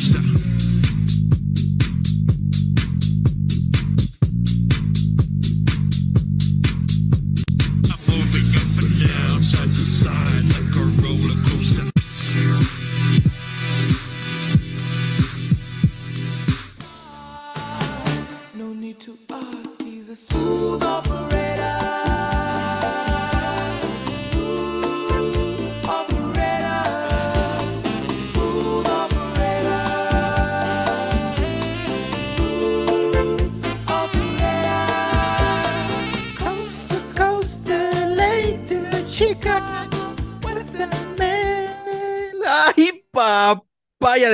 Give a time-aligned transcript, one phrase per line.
[0.00, 0.59] gusta.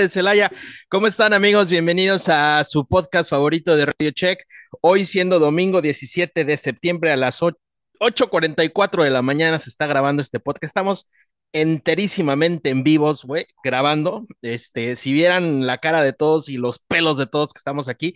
[0.07, 0.53] De Celaya!
[0.89, 1.69] ¿Cómo están, amigos?
[1.69, 4.39] Bienvenidos a su podcast favorito de Radio Check.
[4.81, 10.23] Hoy, siendo domingo 17 de septiembre a las 8:44 de la mañana, se está grabando
[10.23, 10.63] este podcast.
[10.65, 11.09] Estamos
[11.53, 14.27] enterísimamente en vivos, güey, grabando.
[14.43, 18.15] Este, si vieran la cara de todos y los pelos de todos que estamos aquí.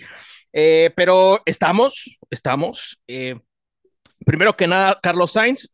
[0.52, 3.00] Eh, pero estamos, estamos.
[3.08, 3.34] eh,
[4.24, 5.72] primero que nada, Carlos Sainz.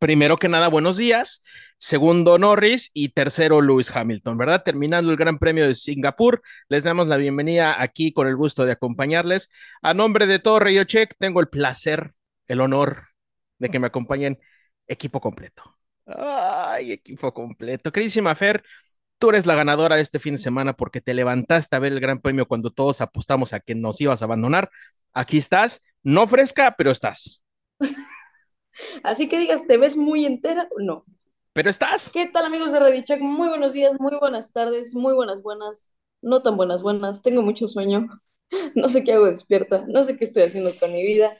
[0.00, 1.42] Primero que nada, buenos días.
[1.76, 2.90] Segundo, Norris.
[2.94, 4.62] Y tercero, Lewis Hamilton, ¿verdad?
[4.64, 8.72] Terminando el Gran Premio de Singapur, les damos la bienvenida aquí con el gusto de
[8.72, 9.50] acompañarles.
[9.82, 12.14] A nombre de todo Check, tengo el placer,
[12.48, 13.08] el honor
[13.58, 14.38] de que me acompañen
[14.86, 15.76] equipo completo.
[16.06, 17.92] Ay, equipo completo.
[17.92, 18.64] Queridísima Fer,
[19.18, 22.00] tú eres la ganadora de este fin de semana porque te levantaste a ver el
[22.00, 24.70] Gran Premio cuando todos apostamos a que nos ibas a abandonar.
[25.12, 27.42] Aquí estás, no fresca, pero estás.
[29.02, 30.68] Así que digas, ¿te ves muy entera?
[30.78, 31.04] No.
[31.52, 32.10] Pero estás.
[32.10, 33.20] ¿Qué tal amigos de Radio Check?
[33.20, 37.66] Muy buenos días, muy buenas tardes, muy buenas buenas, no tan buenas buenas, tengo mucho
[37.66, 38.08] sueño,
[38.74, 41.36] no sé qué hago despierta, no sé qué estoy haciendo con mi vida,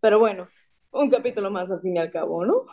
[0.00, 0.48] pero bueno,
[0.90, 2.64] un capítulo más al fin y al cabo, ¿no?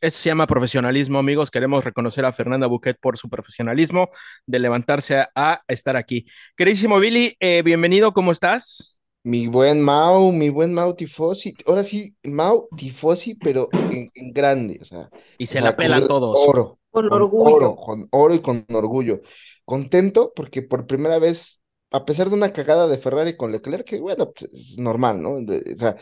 [0.00, 1.50] Eso se llama profesionalismo, amigos.
[1.50, 4.10] Queremos reconocer a Fernanda Buquet por su profesionalismo
[4.46, 6.24] de levantarse a, a estar aquí.
[6.56, 9.02] Queridísimo Billy, eh, bienvenido, ¿cómo estás?
[9.24, 11.54] Mi buen Mau, mi buen Mau Tifosi.
[11.66, 16.48] Ahora sí, Mau Tifosi, pero en, en grande, o sea, Y se la pelan todos.
[16.48, 17.36] oro, Con con orgullo.
[17.36, 19.20] oro, con oro y con orgullo.
[19.64, 24.00] Contento porque por primera vez, a pesar de una cagada de Ferrari con Leclerc, que
[24.00, 25.40] bueno, pues, es normal, ¿no?
[25.40, 25.96] De- o sea,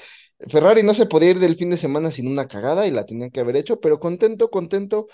[0.49, 3.31] Ferrari no se podía ir del fin de semana sin una cagada y la tenían
[3.31, 5.09] que haber hecho, pero contento, contento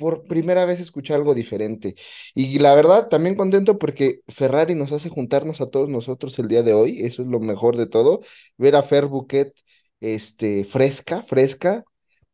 [0.00, 1.94] por primera vez escuchar algo diferente.
[2.34, 6.62] Y la verdad, también contento porque Ferrari nos hace juntarnos a todos nosotros el día
[6.62, 7.00] de hoy.
[7.02, 8.20] Eso es lo mejor de todo.
[8.56, 9.52] Ver a Fer Buquet,
[10.00, 11.84] este, fresca, fresca,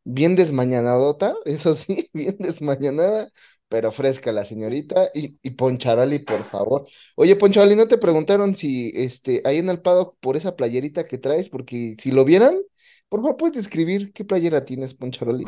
[0.05, 3.29] bien desmañanadota, eso sí, bien desmañanada,
[3.67, 5.09] pero fresca la señorita.
[5.13, 6.87] Y, y por favor.
[7.15, 11.17] Oye, Poncharoli, ¿no te preguntaron si este, ahí en el paddock por esa playerita que
[11.17, 11.49] traes?
[11.49, 12.57] Porque si lo vieran,
[13.09, 15.43] por favor, puedes describir qué playera tienes, Poncharoli.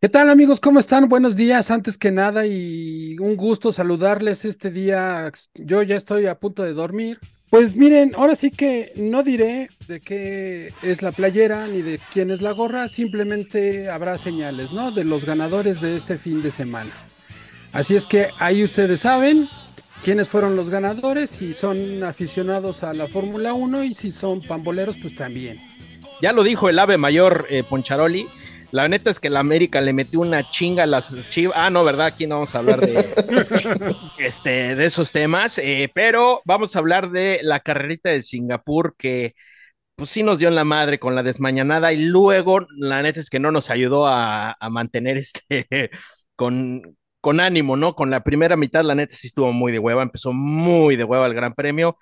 [0.00, 0.60] ¿Qué tal amigos?
[0.60, 1.08] ¿Cómo están?
[1.08, 5.32] Buenos días, antes que nada, y un gusto saludarles este día.
[5.56, 7.18] Yo ya estoy a punto de dormir.
[7.50, 12.30] Pues miren, ahora sí que no diré de qué es la playera ni de quién
[12.30, 14.92] es la gorra, simplemente habrá señales, ¿no?
[14.92, 16.92] De los ganadores de este fin de semana.
[17.72, 19.48] Así es que ahí ustedes saben
[20.04, 24.94] quiénes fueron los ganadores, si son aficionados a la Fórmula 1 y si son pamboleros,
[25.02, 25.58] pues también.
[26.22, 28.28] Ya lo dijo el ave mayor eh, Poncharoli.
[28.70, 31.56] La neta es que la América le metió una chinga a las chivas.
[31.58, 32.06] Ah, no, ¿verdad?
[32.06, 33.14] Aquí no vamos a hablar de,
[34.18, 39.34] este, de esos temas, eh, pero vamos a hablar de la carrerita de Singapur que
[39.96, 43.30] pues sí nos dio en la madre con la desmañanada y luego la neta es
[43.30, 45.90] que no nos ayudó a, a mantener este
[46.36, 47.94] con, con ánimo, ¿no?
[47.94, 51.26] Con la primera mitad la neta sí estuvo muy de hueva, empezó muy de hueva
[51.26, 51.98] el Gran Premio.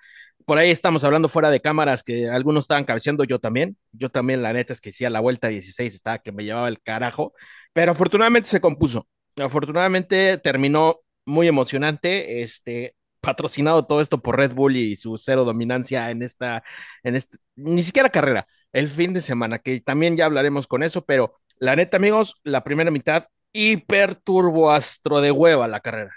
[0.47, 3.77] Por ahí estamos hablando fuera de cámaras que algunos estaban cabeceando, yo también.
[3.91, 6.69] Yo también, la neta es que sí, a la vuelta 16 estaba que me llevaba
[6.69, 7.33] el carajo,
[7.73, 9.07] pero afortunadamente se compuso.
[9.37, 16.11] Afortunadamente terminó muy emocionante, este, patrocinado todo esto por Red Bull y su cero dominancia
[16.11, 16.63] en esta,
[17.03, 21.05] en este, ni siquiera carrera, el fin de semana, que también ya hablaremos con eso,
[21.05, 26.13] pero la neta, amigos, la primera mitad, hiper turbo astro de hueva la carrera.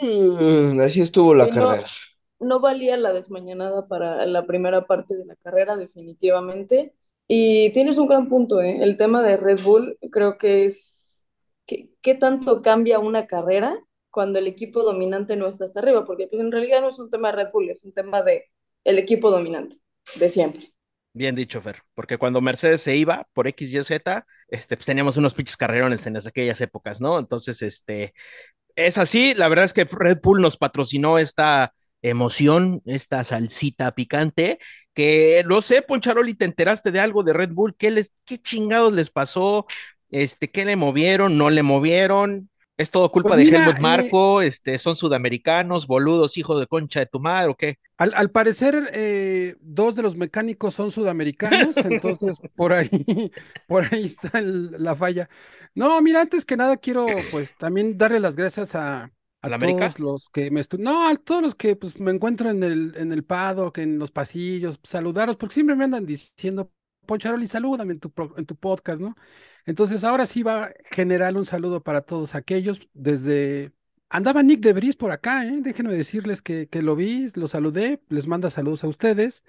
[0.00, 1.84] Mm, Así estuvo la Sí, no, carrera.
[2.38, 6.94] No valía la desmañanada para la primera parte de la carrera, definitivamente.
[7.26, 8.78] Y tienes un gran punto, ¿eh?
[8.82, 11.26] El tema de Red Bull creo que es
[11.66, 13.78] ¿qué, qué tanto cambia una carrera
[14.10, 16.04] cuando el equipo dominante no está hasta arriba?
[16.04, 18.50] Porque pues, en realidad no es un tema de Red Bull, es un tema de
[18.84, 19.76] el equipo dominante,
[20.16, 20.72] de siempre.
[21.16, 25.16] Bien dicho, Fer, porque cuando Mercedes se iba por X, Y, Z, este, pues teníamos
[25.16, 27.20] unos pinches carrerones en aquellas épocas, ¿no?
[27.20, 28.12] Entonces, este,
[28.74, 31.72] es así, la verdad es que Red Bull nos patrocinó esta
[32.10, 34.58] emoción, esta salsita picante,
[34.94, 37.74] que no sé, Poncharoli, ¿te enteraste de algo de Red Bull?
[37.76, 39.66] ¿Qué les, qué chingados les pasó?
[40.10, 41.38] Este, ¿qué le movieron?
[41.38, 42.50] ¿No le movieron?
[42.76, 44.42] ¿Es todo culpa Pues de Helmut eh, Marco?
[44.42, 47.78] Este, ¿son sudamericanos, boludos, hijos de concha de tu madre o qué?
[47.96, 53.30] Al, al parecer, eh, dos de los mecánicos son sudamericanos, entonces por ahí,
[53.66, 55.28] por ahí está el- la falla.
[55.74, 59.12] No, mira, antes que nada quiero pues también darle las gracias a,
[59.44, 59.94] ¿A la América?
[59.94, 63.12] todos los que me no, a todos los que pues me encuentro en el, en
[63.12, 66.72] el paddock, en los pasillos, saludaros, porque siempre me andan diciendo,
[67.06, 69.14] Poncharoli, salúdame en tu, en tu podcast, ¿no?
[69.66, 73.72] Entonces ahora sí va a generar un saludo para todos aquellos desde
[74.08, 75.58] Andaba Nick de Bris por acá, ¿eh?
[75.60, 79.44] Déjenme decirles que, que lo vi, lo saludé, les manda saludos a ustedes.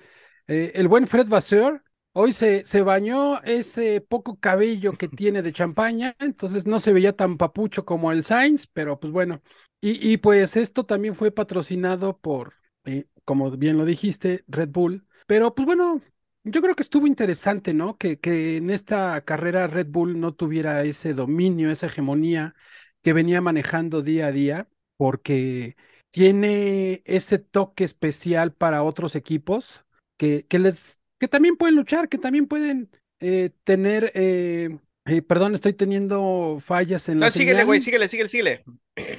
[0.47, 1.83] Eh, el buen Fred Vasseur,
[2.13, 7.13] hoy se, se bañó ese poco cabello que tiene de champaña, entonces no se veía
[7.15, 9.42] tan papucho como el Sainz, pero pues bueno.
[9.85, 12.55] Y, y pues esto también fue patrocinado por,
[12.85, 15.05] eh, como bien lo dijiste, Red Bull.
[15.27, 16.01] Pero pues bueno,
[16.43, 17.95] yo creo que estuvo interesante, ¿no?
[17.95, 22.55] Que, que en esta carrera Red Bull no tuviera ese dominio, esa hegemonía
[23.03, 24.67] que venía manejando día a día,
[24.97, 25.75] porque
[26.09, 29.85] tiene ese toque especial para otros equipos
[30.17, 32.89] que, que les, que también pueden luchar, que también pueden
[33.19, 38.29] eh, tener, eh, eh, perdón, estoy teniendo fallas en la No, síguele, güey, síguele, síguele,
[38.29, 38.63] síguele.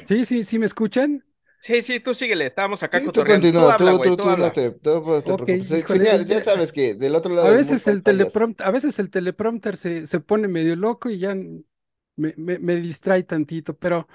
[0.01, 1.25] Sí, sí, sí, ¿me escuchan?
[1.59, 3.51] Sí, sí, tú síguele, estábamos acá Sí, tú cotorreando.
[3.53, 4.53] Tú continúa, tú, tú, tú habla.
[4.53, 5.71] te, tú no te Ok, preocupes.
[5.73, 9.77] Híjole, ya sabes que del otro lado A veces el teleprompter, a veces el teleprompter
[9.77, 14.09] se, se pone medio loco y ya me, me, me distrae tantito, pero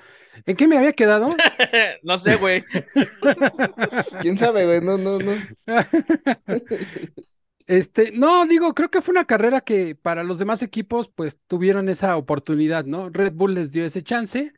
[0.45, 1.45] ¿en qué me había quedado?
[2.03, 2.63] No sé, güey.
[4.19, 4.81] ¿Quién sabe, güey?
[4.81, 5.47] No, no, no.
[7.67, 11.87] Este, no, digo, creo que fue una carrera que para los demás equipos, pues tuvieron
[11.89, 13.09] esa oportunidad, ¿no?
[13.09, 14.53] Red Bull les dio ese chance.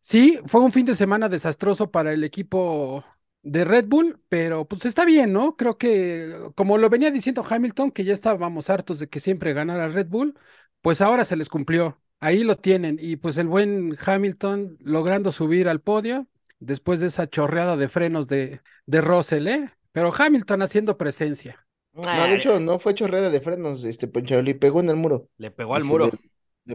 [0.00, 3.04] Sí, fue un fin de semana desastroso para el equipo
[3.42, 5.56] de Red Bull, pero pues está bien, ¿no?
[5.56, 9.88] Creo que, como lo venía diciendo Hamilton, que ya estábamos hartos de que siempre ganara
[9.88, 10.34] Red Bull,
[10.80, 12.00] pues ahora se les cumplió.
[12.20, 12.98] Ahí lo tienen.
[13.00, 16.26] Y pues el buen Hamilton logrando subir al podio
[16.58, 19.70] después de esa chorreada de frenos de, de Russell, ¿eh?
[19.92, 21.66] Pero Hamilton haciendo presencia.
[21.92, 25.28] No, de hecho, no fue chorrera de frenos, este Ponchaoli pegó en el muro.
[25.36, 26.06] Le pegó al Así muro.
[26.06, 26.18] de- le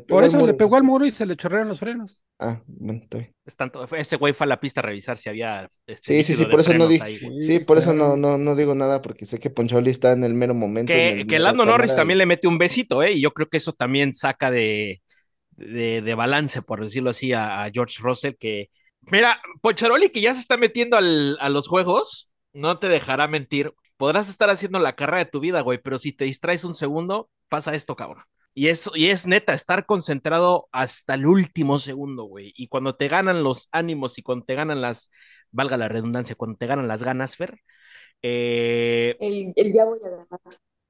[0.01, 2.21] Por eso le pegó al muro y se le chorrearon los frenos.
[2.39, 3.33] Ah, bueno, está bien.
[3.45, 6.33] Es tanto- ese güey fue a la pista a revisar si había este Sí, sí,
[6.33, 7.43] sí, por eso no frenos di- ahí, güey.
[7.43, 10.33] Sí, por eso no, no, no digo nada, porque sé que Ponchaoli está en el
[10.33, 10.91] mero momento.
[10.93, 13.11] en Que, el que Lando Norris también y- le mete un besito, ¿eh?
[13.13, 15.01] Y yo creo que eso también saca de,
[15.51, 18.69] de, de balance, por decirlo así, a, a George Russell, que,
[19.01, 23.73] mira, Poncharoli que ya se está metiendo al- a los juegos, no te dejará mentir.
[23.97, 27.29] Podrás estar haciendo la carrera de tu vida, güey, pero si te distraes un segundo,
[27.47, 28.23] pasa esto, cabrón.
[28.55, 32.53] Y es, y es neta, estar concentrado hasta el último segundo, güey.
[32.55, 35.09] Y cuando te ganan los ánimos y cuando te ganan las,
[35.51, 37.59] valga la redundancia, cuando te ganan las ganas, Fer,
[38.21, 40.27] eh, El, el ya voy a ganar.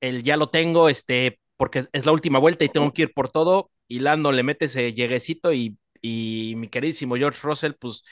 [0.01, 3.29] el ya lo tengo, este, porque es la última vuelta y tengo que ir por
[3.29, 8.03] todo, y Lando le mete ese lleguecito y, y mi queridísimo George Russell, pues,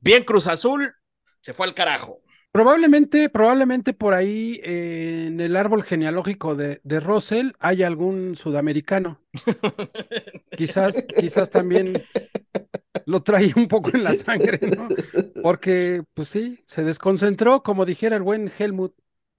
[0.00, 0.92] bien Cruz Azul,
[1.40, 2.20] se fue al carajo.
[2.58, 9.20] Probablemente, probablemente por ahí eh, en el árbol genealógico de, de Russell hay algún sudamericano.
[10.56, 11.92] Quizás, quizás también
[13.06, 14.88] lo trae un poco en la sangre, ¿no?
[15.40, 18.92] Porque, pues sí, se desconcentró, como dijera el buen Helmut,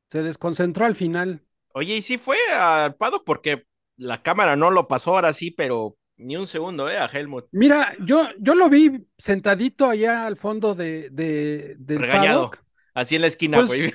[0.08, 1.42] se desconcentró al final.
[1.74, 3.66] Oye, y sí fue al Pado porque
[3.98, 6.98] la cámara no lo pasó ahora sí, pero ni un segundo, ¿eh?
[6.98, 7.48] A Helmut.
[7.52, 12.50] Mira, yo, yo lo vi sentadito allá al fondo de, de- del Regañado.
[12.50, 12.69] paddock.
[12.94, 13.94] Así en la esquina, Pues, güey.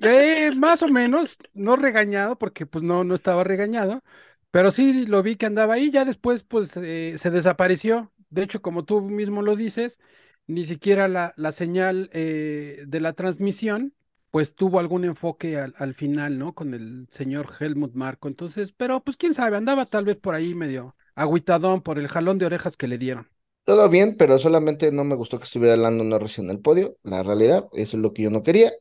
[0.00, 4.02] Eh, más o menos, no regañado, porque pues no, no estaba regañado,
[4.50, 8.12] pero sí lo vi que andaba ahí, ya después pues eh, se desapareció.
[8.30, 10.00] De hecho, como tú mismo lo dices,
[10.46, 13.94] ni siquiera la, la señal eh, de la transmisión
[14.30, 16.54] pues tuvo algún enfoque al, al final, ¿no?
[16.54, 18.28] Con el señor Helmut Marco.
[18.28, 22.38] Entonces, pero pues quién sabe, andaba tal vez por ahí medio agüitadón por el jalón
[22.38, 23.28] de orejas que le dieron.
[23.64, 26.96] Todo bien, pero solamente no me gustó que estuviera Lando Norris en el podio.
[27.02, 28.72] La realidad, eso es lo que yo no quería.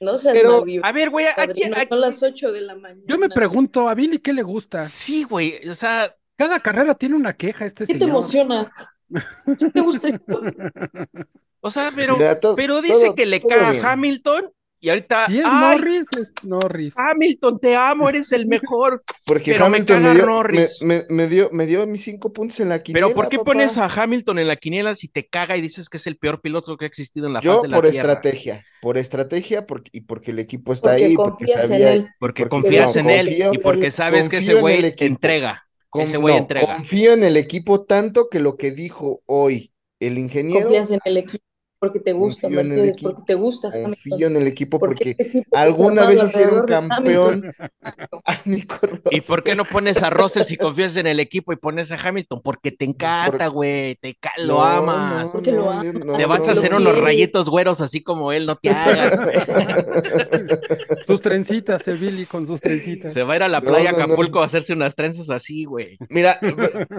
[0.00, 3.02] No seas Pero- A ver, güey, aquí, Son las 8 de la mañana.
[3.06, 4.84] Yo me pregunto, ¿a Billy qué le gusta?
[4.84, 8.70] Sí, güey, o sea, Cada carrera tiene una queja este ¿Qué te emociona?
[9.58, 10.40] ¿Sí te gusta esto?
[11.60, 13.52] o sea, pero, Mira, to- pero dice todo- que le bien.
[13.84, 16.94] a Hamilton y ahorita, Si es ¡ay, Norris, es Norris.
[16.96, 19.02] Hamilton, te amo, eres el mejor!
[19.26, 20.78] Porque Pero me Hamilton me, dio, Norris.
[20.82, 23.38] me, me- me dio, me dio mis cinco puntos en la quiniela, Pero ¿por qué
[23.38, 23.52] papá.
[23.52, 26.40] pones a Hamilton en la quiniela si te caga y dices que es el peor
[26.40, 28.12] piloto que ha existido en la Yo faz de la por Tierra?
[28.12, 31.92] estrategia, por estrategia porque, y porque el equipo está Porque ahí, porque confías en sabía,
[31.92, 32.08] él.
[32.18, 35.64] Porque Porque confías no, en él y porque sabes que ese güey entrega.
[35.90, 36.76] con- ese güey no, entrega.
[36.76, 41.16] confío en el equipo tanto que lo que dijo hoy el ingeniero Confías en el
[41.16, 41.44] equipo.
[41.78, 45.22] Porque te gusta Confío equipo, porque te gusta confío Hamilton, en el equipo porque porque
[45.22, 47.52] este alguna vez hicieron campeón
[48.24, 48.76] a Nico
[49.10, 51.96] ¿Y por qué no pones a Russell si confías en el equipo y pones a
[51.96, 52.40] Hamilton?
[52.42, 55.32] Porque te encanta, güey, te ca- lo No, amas.
[55.32, 56.78] Porque no, Te vas no, a hacer no.
[56.78, 57.04] unos quieres.
[57.04, 59.16] rayitos güeros así como él, no te hagas.
[59.16, 59.36] güey.
[61.06, 63.14] Sus trencitas, el Billy con sus trencitas.
[63.14, 64.04] Se va a ir a la playa no, no.
[64.04, 65.96] Acapulco a hacerse unas trenzas así, güey.
[66.08, 66.38] Mira,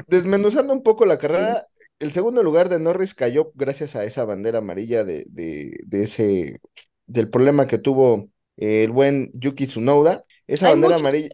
[0.07, 1.67] desmenuzando un poco la carrera,
[1.99, 6.61] el segundo lugar de Norris cayó gracias a esa bandera amarilla de, de, de ese,
[7.07, 10.21] del problema que tuvo eh, el buen Yuki Tsunoda.
[10.47, 11.29] Esa Hay bandera muchos amarilla,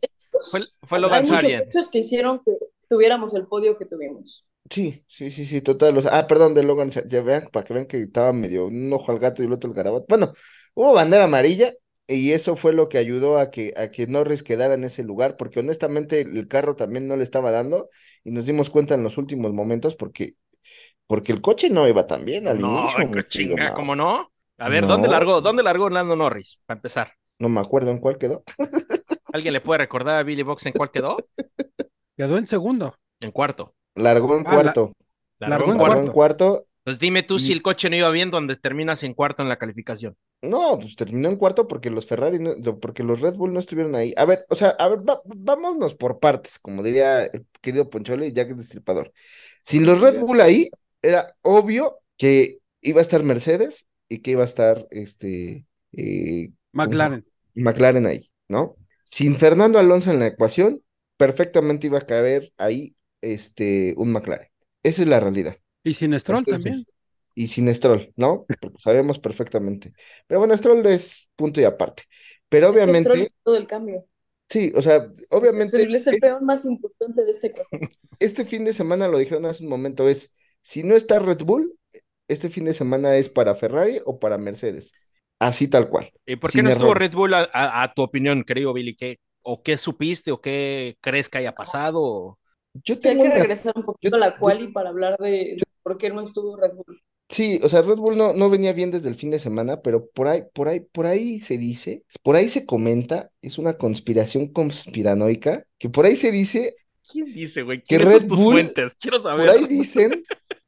[0.51, 2.51] Fue, fue Hay Logan muchos que hicieron que
[2.89, 4.45] tuviéramos el podio que tuvimos.
[4.69, 5.98] sí, sí, sí, sí, total.
[5.98, 8.91] o sea, ah, perdón, de Logan, ya vean, para que vean que estaba medio un
[8.93, 10.05] ojo al gato y el otro al garabato.
[10.10, 10.34] Bueno,
[10.74, 11.74] hubo bandera amarilla
[12.07, 15.38] y eso fue lo que ayudó a que, a que Norris quedara en ese lugar,
[15.38, 17.89] porque honestamente el carro también no le estaba dando
[18.24, 20.36] y nos dimos cuenta en los últimos momentos porque,
[21.07, 23.21] porque el coche no iba tan bien al No, inicio.
[23.24, 23.74] chinga.
[23.74, 24.31] ¿cómo no?
[24.57, 25.41] A ver, ¿dónde largó?
[25.41, 26.59] ¿Dónde largó Lando Norris?
[26.65, 27.12] Para empezar.
[27.39, 28.43] No me acuerdo en cuál quedó.
[29.33, 31.17] ¿Alguien le puede recordar a Billy Box en cuál quedó?
[32.15, 32.95] Quedó en segundo.
[33.19, 33.74] En cuarto.
[33.95, 34.93] Largó en Ah, la- cuarto.
[35.39, 36.65] Largó en Largó en cuarto.
[36.85, 39.57] Pues dime tú si el coche no iba bien donde terminas en cuarto en la
[39.57, 40.15] calificación.
[40.43, 43.95] No, pues terminó en cuarto porque los Ferrari, no- porque los Red Bull no estuvieron
[43.95, 44.13] ahí.
[44.15, 48.27] A ver, o sea, a ver, va- vámonos por partes, como diría el querido Ponchole
[48.27, 49.12] y Jack el Destripador.
[49.63, 50.69] Sin los Red Bull ahí,
[51.09, 57.25] era obvio que iba a estar Mercedes y que iba a estar este eh, McLaren.
[57.55, 58.75] McLaren ahí, ¿no?
[59.03, 60.83] Sin Fernando Alonso en la ecuación,
[61.17, 64.50] perfectamente iba a caber ahí este un McLaren.
[64.83, 65.57] Esa es la realidad.
[65.85, 66.85] Y sin Stroll Entonces, también.
[67.35, 68.50] Y sin Stroll, ¿no?
[68.59, 69.93] Porque sabemos perfectamente.
[70.27, 72.03] Pero bueno, Stroll es punto y aparte.
[72.50, 74.05] Pero Es que Stroll obviamente, todo el cambio.
[74.50, 75.12] sí, o sea,
[75.57, 77.53] Es obviamente el, es el es- peón más importante de este
[78.19, 80.35] este fin de semana, lo dijeron hace un momento, es,
[80.65, 81.77] si no está Red Bull,
[82.27, 84.91] este fin de semana es para Ferrari o para Mercedes.
[85.38, 86.10] Así tal cual.
[86.25, 87.10] ¿Y por qué no estuvo errores.
[87.12, 88.95] Red Bull a, a- a tu opinión, querido Billy?
[88.95, 92.39] ¿Qué, ¿O qué supiste o qué crees que haya pasado?
[92.74, 94.89] Yo Sí, hay tengo que una- regresar un poquito yo- a la yo- quali para
[94.89, 97.00] hablar de, por qué no estuvo Red Bull.
[97.29, 100.07] Sí, o sea, Red Bull no, no venía bien desde el fin de semana, pero
[100.10, 104.51] por ahí, por ahí, por ahí se dice, por ahí se comenta, es una conspiración
[104.53, 106.75] conspiranoica, que por ahí se dice,
[107.12, 107.79] ¿Quién dice, güey?
[107.79, 108.95] Que ¿Quiénes Red son tus Bull- fuentes?
[108.95, 109.50] Quiero por saber.
[109.50, 110.24] ahí dicen,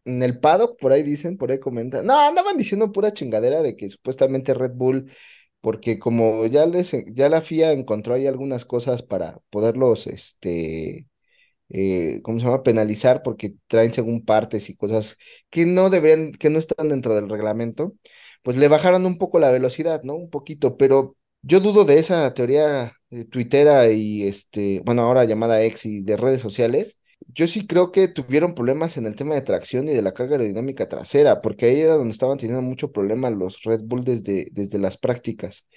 [0.08, 3.76] en el paddock, por ahí dicen, por ahí comentan, no, andaban diciendo pura chingadera de
[3.76, 5.12] que supuestamente Red Bull,
[5.62, 11.08] porque como ya les, ya la FIA encontró ahí algunas cosas para poderlos, este,
[11.70, 12.64] eh, ¿cómo se llama?
[12.64, 15.18] Penalizar porque traen según partes y cosas
[15.50, 17.94] que no deberían, que no están dentro del reglamento,
[18.44, 20.16] pues le bajaron un poco la velocidad, ¿no?
[20.16, 25.64] Un poquito, pero yo dudo de esa teoría eh, tuitera y este, bueno, ahora llamada
[25.64, 26.97] ex y de redes sociales.
[27.34, 30.34] Yo sí creo que tuvieron problemas en el tema de tracción y de la carga
[30.36, 34.80] aerodinámica trasera, porque ahí era donde estaban teniendo mucho problema los Red Bull desde, desde
[34.80, 35.68] las prácticas.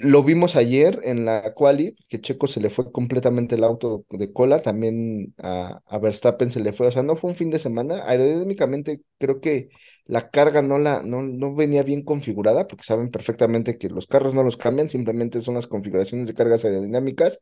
[0.00, 4.32] Lo vimos ayer en la quali, que Checo se le fue completamente el auto de
[4.32, 7.58] cola, también a, a Verstappen se le fue, o sea, no fue un fin de
[7.60, 9.70] semana, aerodinámicamente creo que
[10.06, 14.34] la carga no, la, no, no venía bien configurada, porque saben perfectamente que los carros
[14.34, 17.40] no los cambian, simplemente son las configuraciones de cargas aerodinámicas,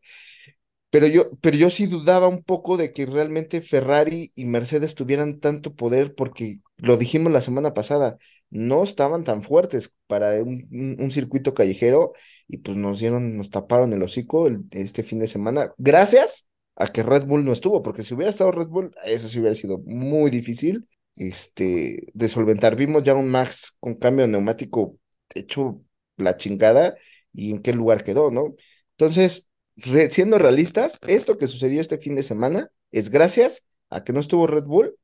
[0.94, 5.40] pero yo, pero yo sí dudaba un poco de que realmente Ferrari y Mercedes tuvieran
[5.40, 8.16] tanto poder, porque lo dijimos la semana pasada,
[8.48, 12.12] no estaban tan fuertes para un, circuito callejero
[12.46, 16.46] y pues nos dieron, nos taparon el hocico este fin de semana, gracias
[16.76, 19.56] a que Red Bull no estuvo, porque si hubiera estado Red Bull, eso sí hubiera
[19.56, 20.86] sido muy difícil
[21.16, 22.76] este, de solventar.
[22.76, 24.96] Vimos ya un Max con cambio de neumático
[25.34, 25.82] hecho
[26.16, 26.94] la chingada
[27.32, 28.54] y en qué lugar quedó, ¿no?
[28.96, 34.12] Entonces, re- siendo realistas, esto que sucedió este fin de semana es gracias a que
[34.12, 34.96] no estuvo Red Bull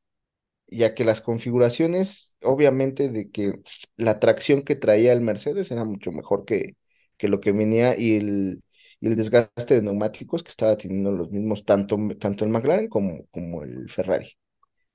[0.69, 3.61] y a que las configuraciones, obviamente, de que
[3.97, 6.77] la tracción que traía el Mercedes era mucho mejor que,
[7.17, 8.62] que lo que venía y el,
[9.00, 13.27] y el desgaste de neumáticos que estaba teniendo los mismos, tanto, tanto el McLaren como,
[13.31, 14.33] como el Ferrari.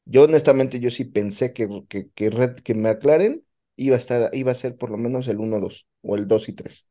[0.05, 4.51] Yo honestamente, yo sí pensé que, que, que, Red, que McLaren iba a estar, iba
[4.51, 6.89] a ser por lo menos el 1-2 o el 2 y 3,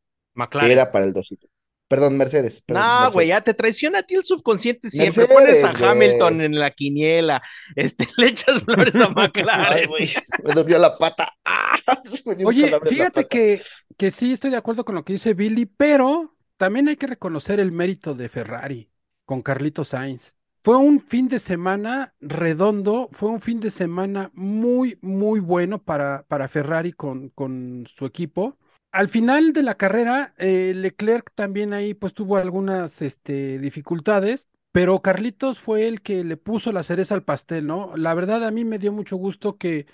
[0.57, 0.73] que McLaren.
[0.73, 1.53] era para el 2 y 3.
[1.89, 2.63] Perdón, Mercedes.
[2.63, 5.27] perdón, No, güey, ya te traiciona a ti el subconsciente siempre.
[5.29, 5.71] Mercedes, Pones a.
[5.71, 7.43] Hamilton en la quiniela,
[7.77, 9.89] este, le echas flores a McLaren.
[9.89, 10.11] güey,
[10.43, 11.33] me dolió la pata.
[11.45, 11.77] ¡Ah!
[12.43, 13.29] Oye, fíjate pata.
[13.29, 13.63] que,
[13.97, 17.61] que sí estoy de acuerdo con lo que dice Billy, pero también hay que reconocer
[17.61, 18.91] el mérito de Ferrari
[19.25, 20.33] con Carlitos Sainz.
[20.63, 26.25] Fue un fin de semana redondo, fue un fin de semana muy, muy bueno para,
[26.27, 28.59] para Ferrari con, con su equipo.
[28.95, 35.03] Al final de la carrera, eh, Leclerc también ahí pues tuvo algunas este, dificultades, pero
[35.03, 37.97] Carlitos fue el que le puso la cereza al pastel, ¿no?
[37.97, 39.87] La verdad a mí me dio mucho gusto que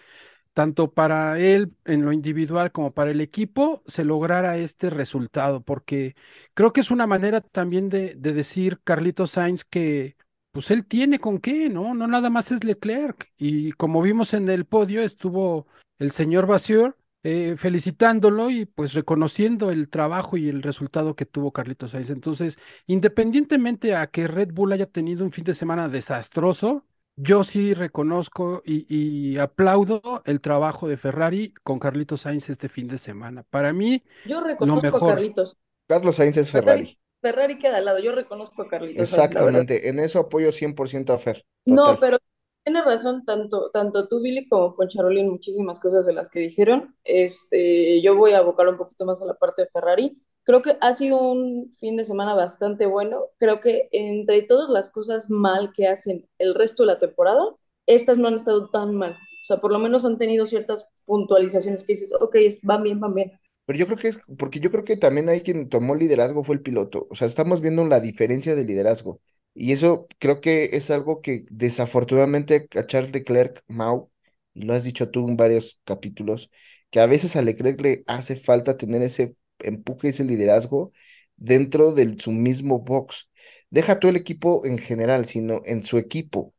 [0.55, 6.15] tanto para él en lo individual como para el equipo, se lograra este resultado, porque
[6.55, 10.17] creo que es una manera también de, de decir Carlitos Sainz que
[10.53, 11.95] pues él tiene con qué, ¿no?
[11.95, 13.33] No nada más es Leclerc.
[13.39, 15.67] Y como vimos en el podio, estuvo
[15.99, 21.53] el señor Vasseur eh, felicitándolo y pues reconociendo el trabajo y el resultado que tuvo
[21.53, 22.11] Carlitos Sainz.
[22.11, 26.87] Entonces, independientemente a que Red Bull haya tenido un fin de semana desastroso,
[27.17, 32.89] yo sí reconozco y, y aplaudo el trabajo de Ferrari con Carlitos Sainz este fin
[32.89, 33.43] de semana.
[33.51, 35.15] Para mí, Yo lo reconozco a.
[35.15, 35.59] Carlitos.
[35.87, 36.99] Carlos Sainz es Ferrari, Ferrari.
[37.21, 37.99] Ferrari queda al lado.
[37.99, 39.25] Yo reconozco a Carlitos Sainz.
[39.25, 39.89] Exactamente.
[39.89, 41.45] En eso apoyo 100% a Fer.
[41.67, 42.19] No, pero
[42.65, 46.95] tienes razón, tanto, tanto tú, Billy, como Poncharoli, en muchísimas cosas de las que dijeron.
[47.05, 50.21] Este, yo voy a abocar un poquito más a la parte de Ferrari.
[50.45, 53.27] Creo que ha sido un fin de semana bastante bueno.
[53.39, 57.45] Creo que entre todas las cosas mal que hacen el resto de la temporada,
[57.87, 59.13] estas no han estado tan mal.
[59.13, 63.15] O sea, por lo menos han tenido ciertas puntualizaciones que dices, ok, van bien, van
[63.15, 63.33] bien.
[63.67, 66.57] Pero yo creo que es, porque yo creo que también hay quien tomó liderazgo fue
[66.57, 67.07] el piloto.
[67.11, 69.21] O sea, estamos viendo la diferencia de liderazgo.
[69.55, 74.11] Y eso creo que es algo que desafortunadamente a Charles Leclerc, Mau,
[74.55, 76.51] y lo has dicho tú en varios capítulos,
[76.91, 80.93] que a veces a Leclerc le hace falta tener ese empuje, ese liderazgo
[81.37, 83.29] dentro de su mismo box.
[83.71, 86.55] Deja tú el equipo en general, sino en su equipo.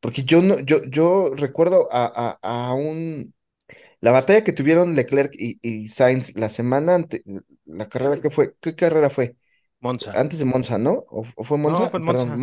[0.00, 3.34] Porque yo no, yo, yo recuerdo a, a, a un
[4.00, 7.22] la batalla que tuvieron Leclerc y, y Sainz la semana ante
[7.66, 9.36] la carrera que fue, ¿qué carrera fue?
[9.80, 10.22] Monza.
[10.22, 11.04] Antes de Monza, ¿no?
[11.10, 11.90] ¿O, o fue No, Monza?
[11.90, 12.38] fue en Perdón,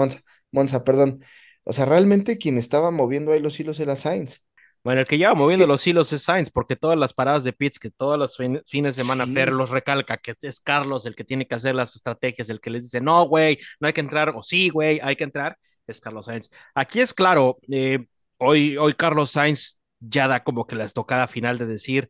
[0.51, 0.83] Monza.
[0.83, 1.23] Perdón.
[1.63, 4.45] O sea, realmente quien estaba moviendo ahí los hilos era Sainz.
[4.83, 7.43] Bueno, el que lleva Es moviendo que los hilos es Sainz, porque todas las paradas
[7.43, 10.59] de pits, que todos los fin- fines de semana Fer sí, los recalca, que es
[10.61, 13.87] Carlos el que tiene que hacer las estrategias, el que les dice, no, güey, no
[13.87, 16.49] hay que entrar, o sí, güey, hay que entrar, es Carlos Sainz.
[16.73, 18.05] Aquí es claro, eh,
[18.37, 22.09] hoy, hoy Carlos Sainz ya da como que la estocada final de decir,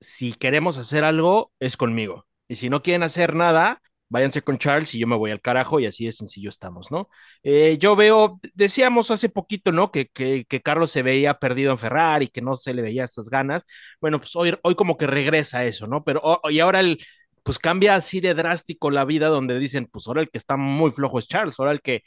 [0.00, 2.26] si queremos hacer algo, es conmigo.
[2.48, 5.80] Y si no quieren hacer nada, váyanse con Charles y yo me voy al carajo
[5.80, 7.08] y así de sencillo estamos, ¿no?
[7.42, 9.90] Eh, yo veo, decíamos hace poquito, ¿no?
[9.92, 13.28] Que, que, que, Carlos se veía perdido en Ferrari, que no se le veía esas
[13.28, 13.64] ganas.
[14.00, 16.04] Bueno, pues hoy, hoy como que regresa eso, ¿no?
[16.04, 16.98] Pero oh, y ahora el,
[17.42, 20.90] pues cambia así de drástico la vida donde dicen, pues ahora el que está muy
[20.90, 22.02] flojo es Charles, ahora el que,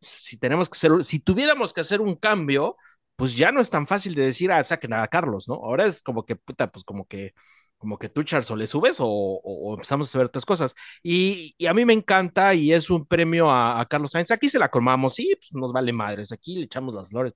[0.00, 2.76] si tenemos que hacer, si tuviéramos que hacer un cambio,
[3.16, 5.54] pues ya no es tan fácil de decir, ah, saquen a Carlos, ¿no?
[5.56, 7.32] Ahora es como que, puta, pues como que,
[7.78, 10.74] como que tú, Charles, o le subes o, o, o empezamos a ver otras cosas.
[11.02, 14.30] Y, y, a mí me encanta y es un premio a, a Carlos Sainz.
[14.30, 17.34] Aquí se la colmamos y pues, nos vale madres, aquí le echamos las flores.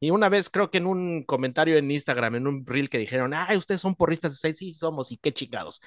[0.00, 3.32] Y una vez creo que en un comentario en Instagram, en un reel que dijeron,
[3.34, 5.80] ay, ustedes son porristas de Sainz, sí somos, y qué chingados.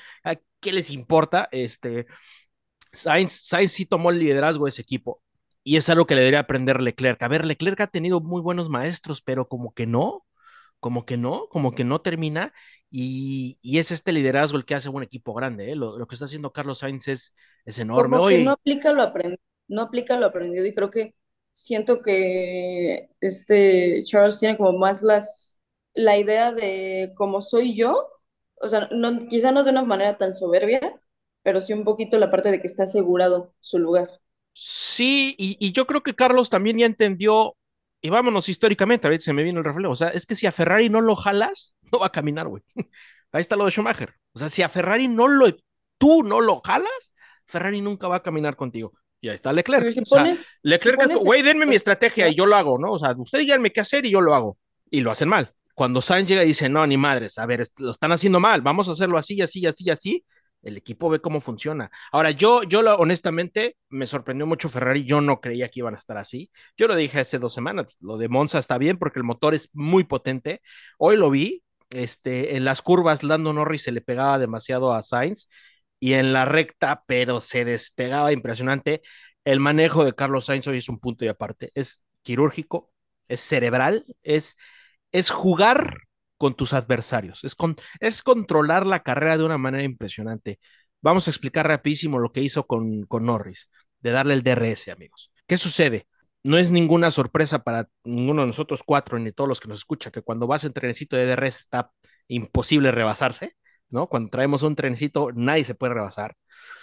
[0.61, 1.49] ¿Qué les importa?
[1.51, 2.05] Este,
[2.93, 5.21] Sainz, Sainz sí tomó el liderazgo de ese equipo
[5.63, 7.21] y es algo que le debería aprender Leclerc.
[7.23, 10.25] A ver, Leclerc ha tenido muy buenos maestros, pero como que no,
[10.85, 12.53] como que no, como que no termina.
[12.91, 15.71] Y, y es este liderazgo el que hace un equipo grande.
[15.71, 15.75] ¿eh?
[15.75, 18.17] Lo, lo, que está haciendo Carlos Sainz es, es enorme.
[18.17, 18.43] Como que Hoy...
[18.43, 21.15] no aplica lo aprendido, no aplica lo aprendido y creo que
[21.53, 25.57] siento que este Charles tiene como más las
[25.95, 28.07] la idea de cómo soy yo,
[28.53, 31.01] o sea, no, quizá no de una manera tan soberbia,
[31.41, 34.21] pero sí un poquito la parte de que está asegurado su lugar.
[34.53, 37.57] Sí, y, y, yo creo que Carlos también ya entendió,
[38.05, 40.45] y vámonos históricamente, a ver se me viene el reflejo, o sea, es que si
[40.45, 42.61] a Ferrari no lo jalas, no va a caminar, güey.
[43.31, 44.13] Ahí está lo de Schumacher.
[44.33, 45.47] O sea, si a Ferrari no lo,
[45.97, 47.13] tú no lo jalas,
[47.47, 48.93] Ferrari nunca va a caminar contigo.
[49.21, 49.91] Y ahí está Leclerc.
[49.91, 52.91] Si o pones, sea, Leclerc, si güey, denme mi estrategia y yo lo hago, ¿no?
[52.91, 54.59] O sea, ustedes díganme qué hacer y yo lo hago.
[54.91, 55.51] Y lo hacen mal.
[55.73, 58.87] Cuando Sainz llega y dice, no, ni madres, a ver, lo están haciendo mal, vamos
[58.87, 60.25] a hacerlo así, así, así, así,
[60.65, 61.91] el equipo ve cómo funciona.
[62.11, 66.17] Ahora, yo, yo honestamente, me sorprendió mucho Ferrari, yo no creía que iban a estar
[66.17, 66.51] así.
[66.75, 69.69] Yo lo dije hace dos semanas, lo de Monza está bien porque el motor es
[69.73, 70.61] muy potente.
[70.97, 75.47] Hoy lo vi, este, en las curvas Lando Norris se le pegaba demasiado a Sainz
[75.99, 79.01] y en la recta, pero se despegaba impresionante.
[79.43, 82.91] El manejo de Carlos Sainz hoy es un punto y aparte, es quirúrgico,
[83.27, 84.57] es cerebral, es,
[85.11, 86.04] es jugar
[86.37, 90.59] con tus adversarios, es, con, es controlar la carrera de una manera impresionante.
[91.01, 93.69] Vamos a explicar rapidísimo lo que hizo con, con Norris,
[93.99, 95.31] de darle el DRS, amigos.
[95.47, 96.07] ¿Qué sucede?
[96.43, 100.11] No es ninguna sorpresa para ninguno de nosotros cuatro, ni todos los que nos escuchan,
[100.11, 101.91] que cuando vas en trenecito de DRS está
[102.27, 103.55] imposible rebasarse,
[103.89, 104.07] ¿no?
[104.07, 106.35] Cuando traemos un trenecito, nadie se puede rebasar.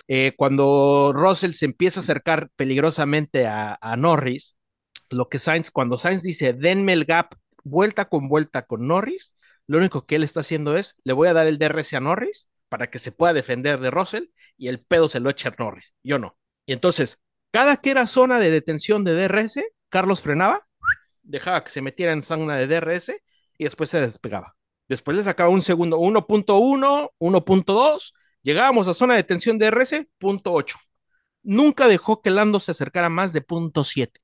[0.09, 4.57] Eh, cuando Russell se empieza a acercar peligrosamente a, a Norris,
[5.11, 7.35] lo que Sainz, cuando Sainz dice, denme el gap
[7.65, 9.35] vuelta con vuelta con Norris,
[9.67, 12.49] lo único que él está haciendo es, le voy a dar el DRS a Norris
[12.69, 14.25] para que se pueda defender de Russell
[14.57, 16.37] y el pedo se lo echa a Norris, yo no.
[16.67, 17.19] Y entonces,
[17.51, 20.67] cada que era zona de detención de DRS, Carlos frenaba,
[21.23, 23.13] dejaba que se metiera en zona de DRS
[23.59, 24.57] y después se despegaba.
[24.89, 30.53] después le sacaba un segundo, 1.1, 1.2, llegábamos a zona de tensión de RS, punto
[30.53, 30.79] 8.
[31.43, 34.21] Nunca dejó que Lando se acercara más de punto 7.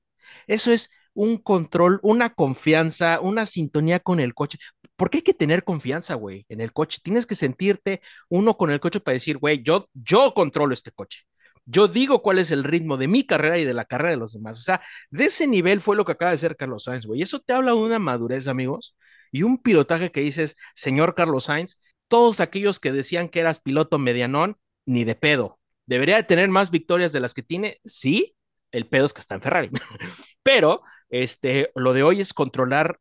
[0.47, 4.59] Eso es un control, una confianza, una sintonía con el coche.
[4.99, 6.99] Porque hay que tener confianza, güey, en el coche.
[7.01, 11.21] Tienes que sentirte uno con el coche para decir, güey, yo, yo controlo este coche.
[11.67, 14.33] Yo digo cuál es el ritmo de mi carrera y de la carrera de los
[14.33, 14.59] demás.
[14.59, 14.81] O sea,
[15.11, 17.23] de ese nivel fue lo que acaba de hacer Carlos Sainz, güey.
[17.23, 18.97] Eso te habla de una madurez, amigos,
[19.31, 23.99] y un pilotaje que dices, señor Carlos Sainz, todos aquellos que decían que eras piloto
[23.99, 25.61] medianón, ni de pedo.
[25.87, 28.35] Debería de tener más victorias de las que tiene, sí,
[28.73, 29.71] el pedo es que está en Ferrari.
[30.43, 32.99] Pero este, lo de hoy es controlar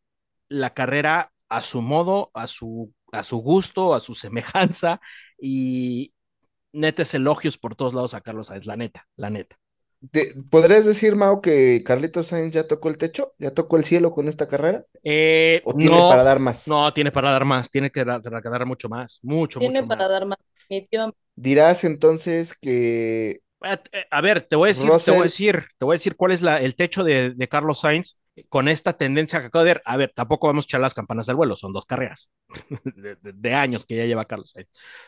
[0.48, 5.02] la carrera a su modo, a su, a su gusto, a su semejanza
[5.40, 6.14] y
[6.74, 9.58] netes elogios por todos lados a Carlos Sainz, la neta, la neta.
[10.50, 13.34] ¿Podrías decir, Mao, que Carlitos Sainz ya tocó el techo?
[13.40, 14.86] ¿Ya tocó el cielo con esta carrera?
[15.04, 16.78] Eh, ¿O tiene no, para dar más?
[16.82, 19.86] no, tiene para dar más, tiene que dar, para dar mucho más, mucho, Tiene mucho
[19.86, 20.08] para más.
[20.08, 21.20] dar más, definitivamente.
[21.36, 25.66] Dirás entonces que A, eh, a ver, te voy a decir, te voy a decir,
[25.78, 28.18] te voy a decir cuál es la, el techo de, de Carlos Sainz
[28.50, 29.82] con esta tendencia que acabo de ver.
[29.86, 32.30] A ver, tampoco vamos a echar las campanas del vuelo, son dos carreras
[32.86, 34.54] de, años que ya lleva Carlos.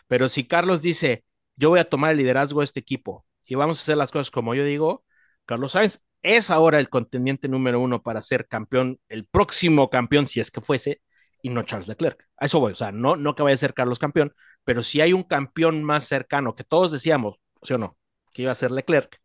[0.08, 1.24] Pero si Carlos dice,
[1.56, 4.32] yo voy a tomar el liderazgo de este equipo y vamos a hacer las cosas
[4.32, 5.04] como yo digo,
[5.46, 10.40] Carlos Sainz es ahora el contendiente número uno para ser campeón, el próximo campeón, si
[10.40, 11.02] es que fuese,
[11.42, 12.28] y no Charles Leclerc.
[12.38, 15.02] A eso voy, o sea, no, no que vaya a ser Carlos campeón, pero si
[15.02, 17.98] hay un campeón más cercano que todos decíamos, ¿sí o no?
[18.34, 19.20] Que iba a ser Leclerc.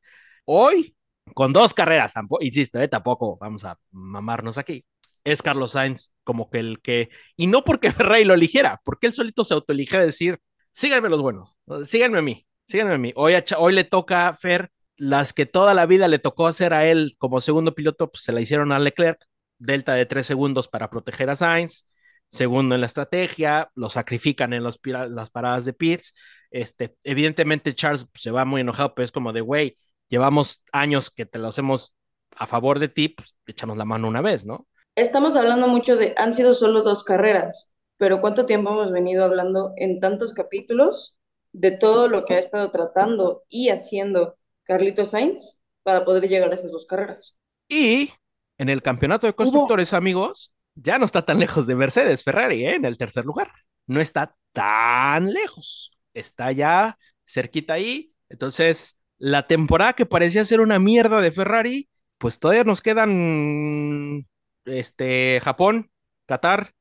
[0.44, 0.96] Hoy,
[1.32, 4.84] con dos carreras, tampoco, insisto, eh, tampoco vamos a mamarnos aquí.
[5.24, 9.12] Es Carlos Sainz como que el que, y no porque Ferrari lo eligiera, porque él
[9.14, 10.38] solito se autoeligió a decir,
[10.70, 13.12] síganme los buenos, síganme a mí, síganme a mí.
[13.16, 16.86] Hoy, hoy le toca a Fer las que toda la vida le tocó hacer a
[16.86, 19.24] él como segundo piloto, pues se la hicieron a Leclerc,
[19.58, 21.86] delta de tres segundos para proteger a Sainz,
[22.30, 26.14] segundo en la estrategia, lo sacrifican en las paradas de pits.
[26.50, 29.76] Este, evidentemente Charles se va muy enojado, pero es como de, güey,
[30.08, 31.94] llevamos años que te lo hacemos
[32.36, 34.66] a favor de ti, pues échanos la mano una vez, ¿no?
[34.96, 39.72] Estamos hablando mucho de, han sido solo dos carreras, pero ¿cuánto tiempo hemos venido hablando
[39.76, 41.16] en tantos capítulos
[41.52, 46.54] de todo lo que ha estado tratando y haciendo Carlitos Sainz para poder llegar a
[46.54, 47.38] esas dos carreras?
[47.68, 48.12] Y
[48.58, 52.74] en el campeonato de constructores, amigos, ya no está tan lejos de Mercedes, Ferrari, ¿eh?
[52.74, 53.50] en el tercer lugar.
[53.86, 55.92] No está tan lejos.
[56.12, 58.12] Está ya cerquita ahí.
[58.28, 64.26] Entonces, la temporada que parecía ser una mierda de Ferrari, pues todavía nos quedan
[64.66, 65.90] este, Japón,
[66.26, 66.72] Qatar,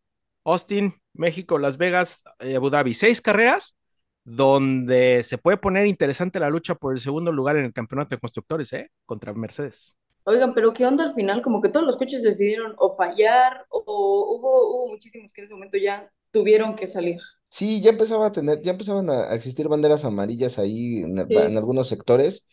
[0.44, 2.96] Austin, México, Las Vegas, eh, Abu Dhabi.
[2.96, 3.78] Seis carreras
[4.26, 8.20] donde se puede poner interesante la lucha por el segundo lugar en el campeonato de
[8.20, 8.92] constructores, ¿eh?
[9.06, 9.94] Contra Mercedes.
[10.26, 11.42] Oigan, pero ¿qué onda al final?
[11.42, 15.54] Como que todos los coches decidieron o fallar o hubo, hubo muchísimos que en ese
[15.54, 17.22] momento ya tuvieron que salir.
[17.56, 21.36] Sí, ya empezaba a tener, ya empezaban a a existir banderas amarillas ahí en, Sí.
[21.36, 22.46] en algunos sectores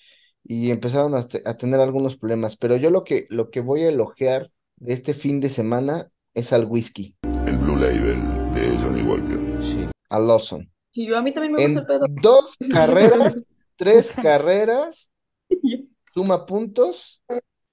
[0.44, 2.56] y empezaron a, te- a tener algunos problemas.
[2.56, 6.52] Pero yo lo que, lo que voy a elogiar de este fin de semana es
[6.52, 8.20] al whisky, El Blue Label
[8.54, 9.90] de Johnny Walker.
[10.10, 10.70] a Lawson.
[10.92, 12.06] Y yo a mí también me En gusta el pedo.
[12.22, 13.42] dos carreras,
[13.76, 15.10] tres carreras,
[16.14, 17.22] suma puntos,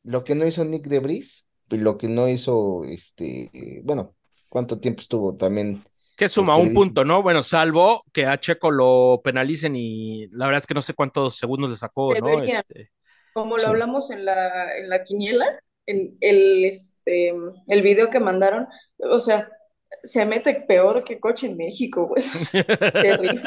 [0.03, 4.15] lo que no hizo Nick de Vries y lo que no hizo, este, bueno,
[4.49, 5.83] ¿cuánto tiempo estuvo también?
[6.17, 7.21] Que suma un punto, ¿no?
[7.23, 11.37] Bueno, salvo que a Checo lo penalicen y la verdad es que no sé cuántos
[11.37, 12.41] segundos le sacó, ¿no?
[12.43, 12.91] Este,
[13.33, 13.69] Como lo Sí.
[13.69, 15.45] hablamos en la, en la quiniela,
[15.85, 17.29] en el, este,
[17.67, 19.49] el video que mandaron, o sea,
[20.03, 22.23] se mete peor que coche en México, güey.
[23.01, 23.43] Terrible.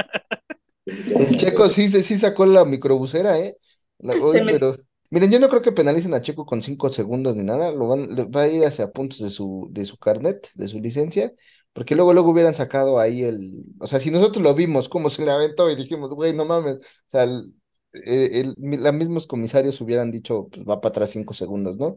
[0.87, 3.57] El Checo sí, se- sí sacó la microbusera, ¿eh?
[3.99, 4.77] La- me- pero,
[5.11, 8.15] miren, yo no creo que penalicen a Checo con cinco segundos ni nada, lo van,
[8.15, 11.33] le- va a ir hacia puntos de su, de su carnet, de su licencia,
[11.73, 15.25] porque luego, luego hubieran sacado ahí el, o sea, si nosotros lo vimos, cómo se
[15.25, 17.55] le aventó y dijimos, güey, no mames, o sea, el,
[17.93, 21.97] el, el- los mismos comisarios hubieran dicho, pues va para atrás cinco segundos, ¿no?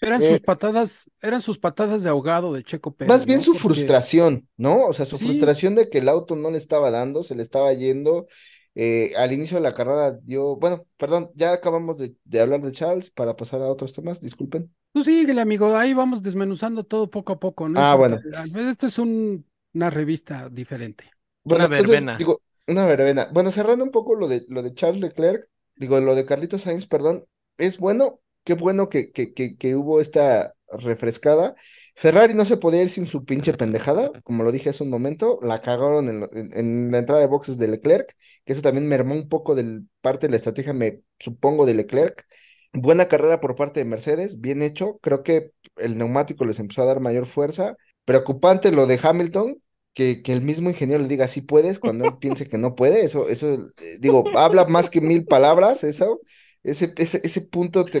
[0.00, 3.44] Eran Eh, sus patadas, eran sus patadas de ahogado de Checo Pérez, Más bien ¿no?
[3.44, 4.86] su Porque- frustración, ¿no?
[4.86, 5.24] O sea, su Sí.
[5.24, 8.26] frustración de que el auto no le estaba dando, se le estaba yendo.
[8.74, 12.72] eh, al inicio de la carrera dio, bueno, perdón, ya acabamos de, de hablar de
[12.72, 14.74] Charles para pasar a otros temas, disculpen.
[14.92, 17.80] Tú síguele, amigo, ahí vamos desmenuzando todo poco a poco, ¿no?
[17.80, 17.92] Ah.
[17.92, 21.10] A veces Esto es un- una revista diferente.
[21.44, 22.16] Bueno, Una entonces, verbena.
[22.18, 23.28] digo, una verbena.
[23.32, 26.86] Bueno, cerrando un poco lo de, lo de Charles Leclerc, digo, lo de Carlitos Sainz,
[26.86, 27.24] perdón,
[27.56, 31.54] es bueno, qué bueno que, que, que, que hubo esta refrescada.
[31.96, 35.38] Ferrari no se podía ir sin su pinche pendejada, como lo dije hace un momento,
[35.42, 38.86] la cagaron en, lo- en- en la entrada de boxes de Leclerc, que eso también
[38.88, 42.26] mermó un poco del parte de la estrategia, me supongo, de Leclerc.
[42.74, 44.98] Buena carrera por parte de Mercedes, bien hecho.
[45.02, 47.76] Creo que el neumático les empezó a dar mayor fuerza.
[48.04, 49.62] Preocupante lo de Hamilton,
[49.94, 53.04] que, que el mismo ingeniero le diga sí puedes cuando él piense que no puede,
[53.04, 56.20] eso, eso, eh, digo, habla más que mil palabras, eso,
[56.62, 57.98] ese, ese, ese punto, te,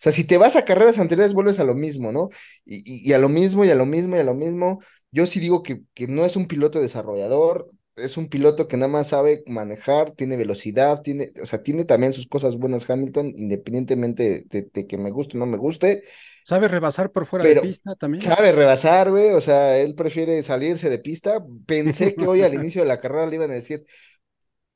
[0.00, 2.28] sea, si te vas a carreras anteriores, vuelves a lo mismo, ¿no?
[2.64, 4.80] Y, y, y a lo mismo, y a lo mismo, y a lo mismo.
[5.12, 8.88] Yo sí digo que, que no es un piloto desarrollador, es un piloto que nada
[8.88, 14.44] más sabe manejar, tiene velocidad, tiene, o sea, tiene también sus cosas buenas Hamilton, independientemente
[14.48, 16.02] de, que me guste o no me guste,
[16.44, 18.20] ¿Sabe rebasar por fuera de pista también?
[18.20, 21.40] sabe rebasar, güey, o sea, él prefiere salirse de pista.
[21.66, 23.84] Pensé que hoy al inicio de la carrera le iban a decir,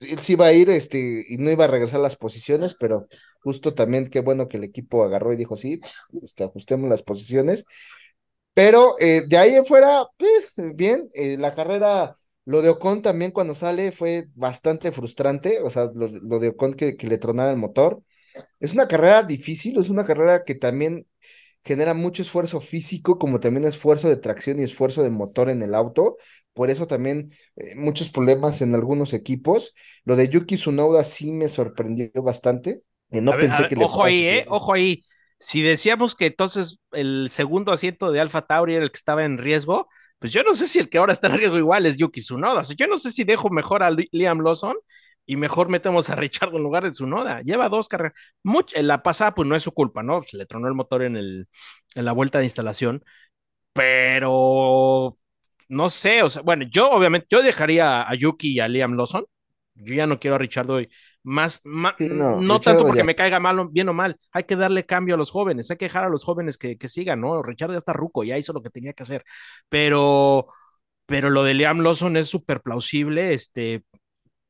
[0.00, 3.06] él sí iba a ir, este, y no iba a regresar las posiciones, pero
[3.40, 5.80] justo también qué bueno que el equipo agarró y dijo, sí,
[6.22, 7.64] este, ajustemos las posiciones.
[8.54, 13.32] Pero eh, de ahí en fuera, pues, bien, eh, la carrera, lo de Ocon también
[13.32, 17.52] cuando sale fue bastante frustrante, o sea, lo, lo de Ocon que, que le tronara
[17.52, 18.02] el motor.
[18.60, 21.06] Es una carrera difícil, es una carrera que también
[21.64, 25.74] genera mucho esfuerzo físico, como también esfuerzo de tracción y esfuerzo de motor en el
[25.74, 26.16] auto.
[26.54, 29.74] Por eso también eh, muchos problemas en algunos equipos.
[30.04, 32.82] Lo de Yuki Tsunoda sí me sorprendió bastante.
[33.10, 35.04] eh, no A ver, pensé ver, que le ojo ahí, eh, ojo ahí.
[35.38, 39.38] Si decíamos que entonces el segundo asiento de Alfa Tauri era el que estaba en
[39.38, 42.60] riesgo, pues yo no sé si el que ahora está riesgo igual es Yuki Tsunoda.
[42.60, 44.76] O sea, yo no sé si dejo mejor a Li- Liam Lawson
[45.26, 47.40] y mejor metemos a Richard en lugar de Tsunoda.
[47.42, 48.14] Lleva dos carreras.
[48.74, 50.22] En la pasada, pues no es su culpa, ¿no?
[50.22, 51.48] Se le tronó el motor en, el,
[51.94, 53.04] en la vuelta de instalación,
[53.72, 55.18] pero
[55.68, 59.24] no sé, o sea, bueno, yo obviamente, yo dejaría a Yuki y a Liam Lawson.
[59.74, 60.88] Yo ya no quiero a Richard hoy.
[61.26, 61.62] Más,
[61.98, 63.04] Sí, no, no tanto porque ya.
[63.04, 64.18] me caiga mal, o- bien o mal.
[64.32, 66.88] Hay que darle cambio a los jóvenes, hay que dejar a los jóvenes que, que
[66.88, 67.42] sigan, ¿no?
[67.42, 69.24] Richard ya está ruco, ya hizo lo que tenía que hacer.
[69.68, 70.48] Pero,
[71.06, 73.34] pero lo de Liam Lawson es súper plausible.
[73.34, 73.84] Este,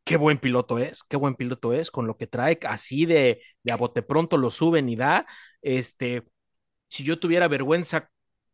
[0.04, 3.72] qué buen piloto es, qué buen piloto es, con lo que trae, así de, de
[3.72, 5.26] a bote pronto lo suben y da.
[5.62, 6.24] Este,
[6.88, 8.10] si yo tuviera vergüenza,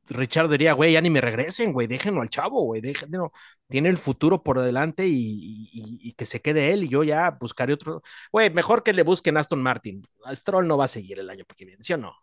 [0.09, 3.33] Richard diría, güey, ya ni me regresen, güey, déjenlo al chavo, güey, déjenlo,
[3.69, 7.31] tiene el futuro por delante y, y- y que se quede él y yo ya
[7.41, 11.31] buscaré otro, güey, mejor que le busquen Aston Martin, Stroll no va a seguir el
[11.31, 12.15] año que viene, ¿sí o no?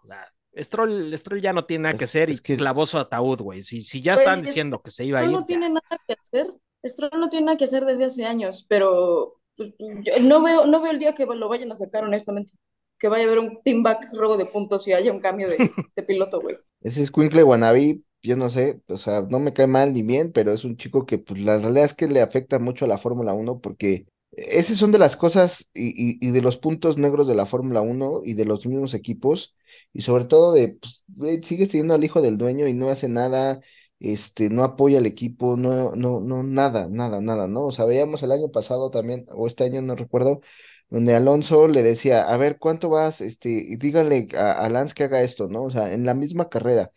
[0.57, 3.39] Stroll, Stroll ya no tiene nada que Es, hacer y es que clavó su ataúd,
[3.41, 5.69] güey, si, si ya están diciendo que se iba a Stroll ir, no tiene ya.
[5.69, 6.47] nada que hacer.
[6.85, 10.81] Stroll no tiene nada que hacer desde hace años, pero pues, yo no veo, no
[10.81, 12.53] veo el día que lo vayan a sacar, honestamente.
[12.97, 15.57] Que vaya a haber un team back robo de puntos y haya un cambio de,
[15.95, 16.57] de piloto, güey.
[16.81, 20.51] Ese Squinkle Wannabe, yo no sé, o sea, no me cae mal ni bien, pero
[20.53, 23.33] es un chico que pues la realidad es que le afecta mucho a la Fórmula
[23.33, 27.35] Uno porque esas son de las cosas y, y- y de los puntos negros de
[27.35, 29.55] la Fórmula Uno y de los mismos equipos
[29.93, 31.03] y sobre todo de, pues,
[31.45, 33.61] sigues teniendo al hijo del dueño y no hace nada,
[33.99, 37.65] este, no apoya al equipo, no, no, no, nada, nada, nada, ¿no?
[37.65, 40.41] O sea, veíamos el año pasado también, o este año no recuerdo,
[40.89, 43.21] donde Alonso le decía, a ver, ¿cuánto vas?
[43.21, 45.63] Este, y dígale a, a Lance que haga esto, ¿no?
[45.63, 46.91] O sea, en la misma carrera.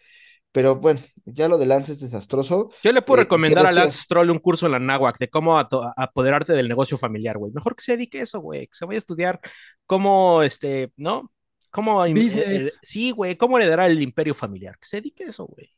[0.51, 2.71] Pero bueno, ya lo de Lance es desastroso.
[2.83, 4.03] Yo le puedo eh, recomendar a Lance.
[4.03, 7.53] Stroll un curso en la náhuac de cómo apoderarte del negocio familiar, güey.
[7.53, 8.67] Mejor que se dedique a eso, güey.
[8.67, 9.41] Que se vaya a estudiar
[9.87, 11.33] cómo, este, ¿no?
[11.71, 14.79] Cómo, eh, eh, sí, güey, cómo heredar el imperio familiar.
[14.79, 15.71] Que se dedique a eso, güey.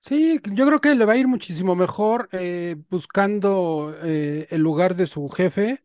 [0.00, 4.94] Sí, yo creo que le va a ir muchísimo mejor eh, buscando eh, el lugar
[4.94, 5.82] de su jefe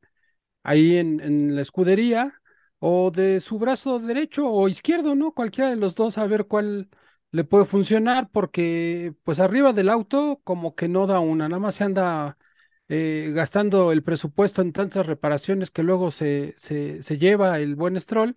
[0.65, 2.34] ahí en, en la escudería
[2.80, 5.34] o de su brazo derecho o izquierdo, ¿no?
[5.34, 6.89] Cualquiera de los dos a ver cuál
[7.32, 11.75] le puede funcionar porque pues arriba del auto como que no da una, nada más
[11.75, 12.38] se anda
[12.88, 17.99] eh, gastando el presupuesto en tantas reparaciones que luego se, se, se lleva el buen
[17.99, 18.36] Stroll,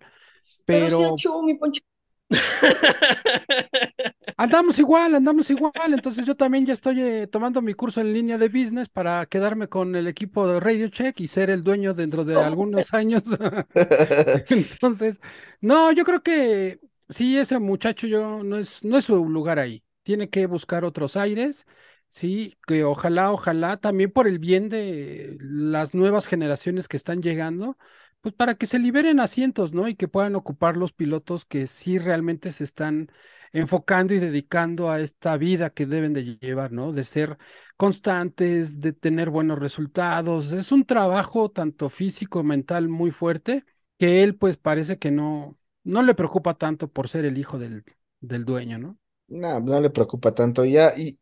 [0.65, 1.81] Pero sí pero achó mi poncho.
[4.39, 5.93] Andamos igual, andamos igual.
[5.93, 9.67] Entonces yo también ya estoy eh, tomando mi curso en línea de business para quedarme
[9.67, 13.23] con el equipo de Radio Check y ser el dueño dentro de algunos años.
[14.49, 15.19] Entonces,
[15.59, 19.83] no, yo creo que sí, ese muchacho yo no es, no es su lugar ahí.
[20.03, 21.65] Tiene que buscar otros aires.
[22.07, 27.77] Sí, que ojalá, ojalá, también por el bien de las nuevas generaciones que están llegando,
[28.21, 29.89] pues para que se liberen asientos, ¿no?
[29.89, 33.11] Y que puedan ocupar los pilotos que sí realmente se están
[33.53, 36.91] enfocando y dedicando a esta vida que deben de llevar, ¿no?
[36.93, 37.37] De ser
[37.77, 40.51] constantes, de tener buenos resultados.
[40.51, 43.65] Es un trabajo tanto físico, mental muy fuerte,
[43.97, 47.83] que él pues parece que no, no le preocupa tanto por ser el hijo del,
[48.21, 48.97] del dueño, ¿no?
[49.27, 50.65] No, no le preocupa tanto.
[50.65, 51.19] Ya, y,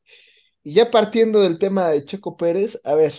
[0.64, 3.14] y ya partiendo del tema de Checo Pérez, a ver,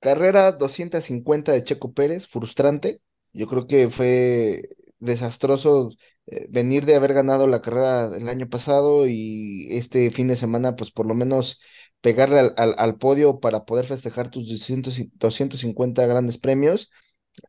[0.00, 3.02] carrera 250 de Checo Pérez, frustrante.
[3.32, 4.70] Yo creo que fue
[5.00, 5.90] desastroso
[6.26, 10.76] eh, venir de haber ganado la carrera el año pasado y este fin de semana,
[10.76, 11.60] pues por lo menos
[12.00, 16.90] pegarle al, al, al podio para poder festejar tus 200 y- 250 grandes premios.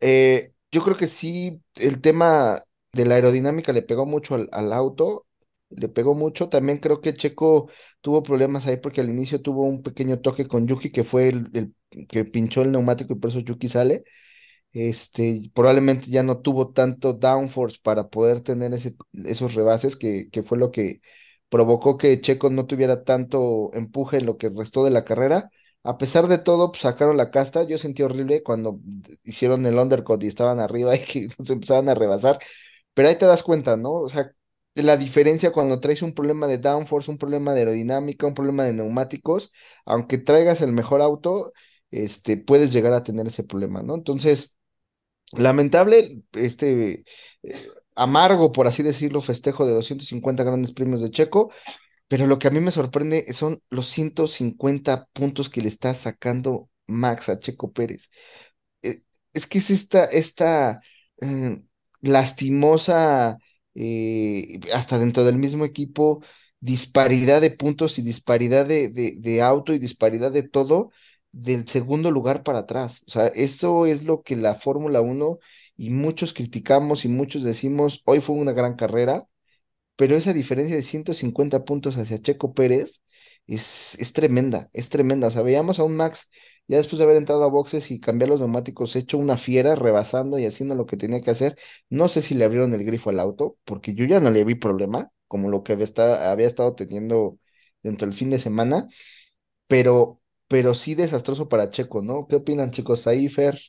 [0.01, 4.73] Eh, yo creo que sí, el tema de la aerodinámica le pegó mucho al, al
[4.73, 5.25] auto.
[5.69, 6.49] le pegó mucho.
[6.49, 7.69] También creo que Checo
[8.01, 11.49] tuvo problemas ahí porque al inicio tuvo un pequeño toque con Yuki, que fue el,
[11.53, 14.03] el que pinchó el neumático y por eso Yuki sale.
[14.73, 20.43] Este, probablemente ya no tuvo tanto downforce para poder tener ese, esos rebases, que, que
[20.43, 21.01] fue lo que
[21.49, 25.49] provocó que Checo no tuviera tanto empuje en lo que restó de la carrera.
[25.83, 27.63] A pesar de todo, pues, sacaron la casta.
[27.67, 28.79] Yo sentí horrible cuando
[29.23, 32.39] hicieron el undercut y estaban arriba y que nos empezaban a rebasar.
[32.93, 33.91] Pero ahí te das cuenta, ¿no?
[33.93, 34.31] O sea,
[34.75, 38.73] la diferencia cuando traes un problema de downforce, un problema de aerodinámica, un problema de
[38.73, 39.51] neumáticos,
[39.85, 41.53] aunque traigas el mejor auto,
[41.91, 43.95] este, puedes llegar a tener ese problema, ¿no?
[43.95, 44.55] Entonces,
[45.31, 47.05] lamentable, este,
[47.43, 51.51] eh, amargo, por así decirlo, festejo de 250 grandes premios de Checo,
[52.07, 56.69] pero lo que a mí me sorprende son los 150 puntos que le está sacando
[56.87, 58.09] Max a Checo Pérez.
[58.83, 58.97] Eh,
[59.33, 60.81] es que es esta,
[61.21, 61.61] eh,
[62.01, 63.37] lastimosa,
[64.73, 66.23] hasta dentro del mismo equipo,
[66.59, 70.91] disparidad de puntos y disparidad de, de auto y disparidad de todo
[71.33, 73.03] del segundo lugar para atrás.
[73.07, 75.39] O sea, eso es lo que la Fórmula 1
[75.77, 79.27] y muchos criticamos y muchos decimos, hoy fue una gran carrera,
[79.95, 83.01] pero esa diferencia de 150 puntos hacia Checo Pérez
[83.47, 85.27] es, es tremenda, es tremenda.
[85.27, 86.29] O sea, veíamos a un Max
[86.67, 90.39] ya después de haber entrado a boxes y cambiar los neumáticos, hecho una fiera, rebasando
[90.39, 91.57] y haciendo lo que tenía que hacer.
[91.89, 94.55] No sé si le abrieron el grifo al auto, porque yo ya no le vi
[94.55, 97.37] problema, como lo que había, esta- había estado teniendo
[97.83, 98.87] dentro del fin de semana,
[99.67, 102.27] pero, pero sí desastroso para Checo, ¿no?
[102.27, 103.07] ¿Qué opinan, chicos?
[103.07, 103.59] Ahí, Fer.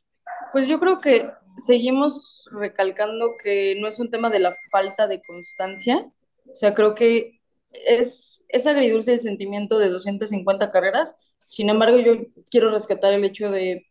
[0.52, 1.28] Pues yo creo que
[1.64, 6.06] seguimos recalcando que no es un tema de la falta de constancia.
[6.50, 7.40] O sea, creo que
[7.86, 11.14] es, es agridulce el sentimiento de 250 carreras.
[11.46, 12.14] Sin embargo, yo
[12.50, 13.86] quiero rescatar el hecho de,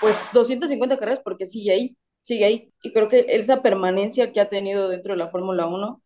[0.00, 2.72] pues, 250 carreras porque sigue ahí, sigue ahí.
[2.82, 6.02] Y creo que esa permanencia que ha tenido dentro de la Fórmula 1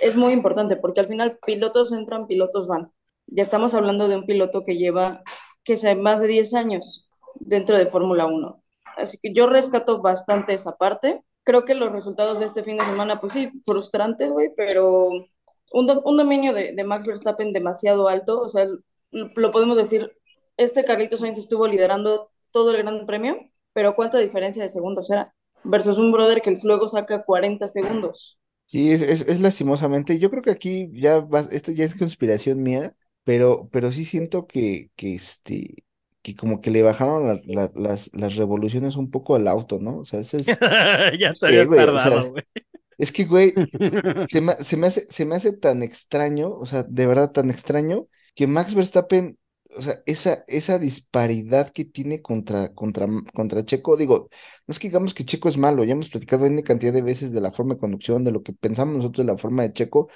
[0.00, 2.90] es muy importante porque al final pilotos entran, pilotos van.
[3.26, 5.22] Ya estamos hablando de un piloto que lleva,
[5.64, 8.62] que sea, más de 10 años dentro de Fórmula 1.
[8.96, 11.22] Así que yo rescato bastante esa parte.
[11.44, 15.08] Creo que los resultados de este fin de semana, pues sí, frustrantes, güey, pero
[15.72, 18.66] un, do- un dominio de, de Max Verstappen demasiado alto, o sea,
[19.10, 20.12] lo, podemos decir,
[20.56, 23.36] este Carlitos Sainz estuvo liderando todo el Gran Premio,
[23.72, 25.34] pero ¿cuánta diferencia de segundos era?
[25.64, 28.38] Versus un brother que luego saca 40 segundos.
[28.66, 30.18] Sí, es, es, es lastimosamente.
[30.18, 34.46] Yo creo que aquí ya vas, esto ya es conspiración mía, pero, pero sí siento
[34.46, 35.84] que, que este,
[36.22, 39.98] que como que le bajaron la- la- las, las revoluciones un poco al auto, ¿no?
[40.00, 40.60] O sea, ese es,
[41.20, 42.44] Ya te Sí, habías güey, o tardado, sea, güey.
[42.98, 43.62] es que, güey,
[44.28, 47.50] se me, se me hace, se me hace tan extraño, o sea, de verdad tan
[47.50, 49.38] extraño, que Max Verstappen,
[49.76, 54.28] o sea, esa, esa disparidad que tiene contra, contra, contra Checo, digo,
[54.66, 57.32] no es que digamos que Checo es malo, ya hemos platicado una cantidad de veces
[57.32, 60.08] de la forma de conducción, de lo que pensamos nosotros de la forma de Checo,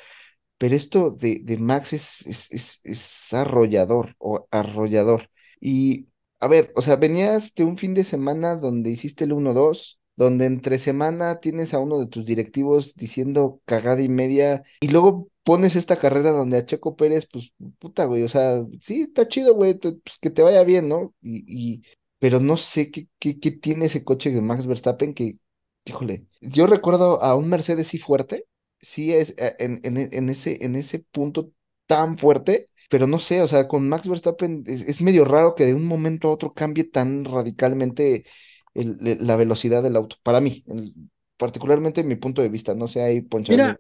[0.59, 5.31] pero esto de, de Max es, es, es, arrollador o arrollador.
[5.61, 6.09] Y,
[6.41, 10.47] a ver, o sea, venías de un fin de semana donde hiciste el 1-2, donde
[10.47, 15.77] entre semana tienes a uno de tus directivos diciendo cagada y media, y luego pones
[15.77, 19.79] esta carrera donde a Checo Pérez, pues, puta, güey, o sea, sí, está chido, güey,
[19.79, 21.15] pues que te vaya bien, ¿no?
[21.23, 21.83] Y, y,
[22.19, 25.39] pero no sé qué, qué, qué tiene ese coche de Max Verstappen que,
[25.85, 28.47] híjole, yo recuerdo a un Mercedes sí fuerte
[28.81, 31.53] sí es eh, en, en, en ese, en ese punto
[31.87, 35.67] tan fuerte, pero no sé, o sea, con Max Verstappen es, es medio raro que
[35.67, 38.25] de un momento a otro cambie tan radicalmente
[38.75, 42.75] el- el- la velocidad del auto, para mí, en- particularmente en mi punto de vista,
[42.75, 43.53] no sé, ahí Poncho.
[43.53, 43.79] Mira,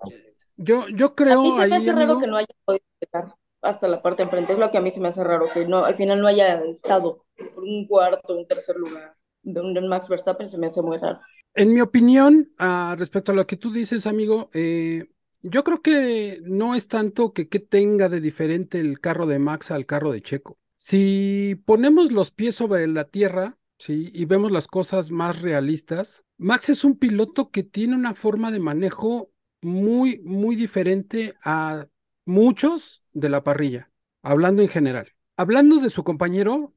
[0.56, 3.88] yo, yo A mí creo se me hace raro que no haya podido llegar hasta
[3.88, 4.52] la parte de enfrente.
[4.52, 6.60] Es lo que a mí se me hace raro, que no, al final no haya
[6.64, 10.98] estado por un cuarto, un tercer lugar de un Max Verstappen, se me hace muy
[10.98, 11.20] raro.
[11.58, 15.10] En mi opinión, ah, respecto a lo que tú dices, amigo, eh,
[15.42, 19.84] yo creo que no es tanto que tenga de diferente el carro de Max al
[19.84, 20.56] carro de Checo.
[20.76, 26.68] Si ponemos los pies sobre la tierra, sí, y vemos las cosas más realistas, Max
[26.68, 31.88] es un piloto que tiene una forma de manejo muy, muy diferente a
[32.24, 33.90] muchos de la parrilla,
[34.22, 35.12] hablando en general.
[35.36, 36.72] Hablando de su compañero,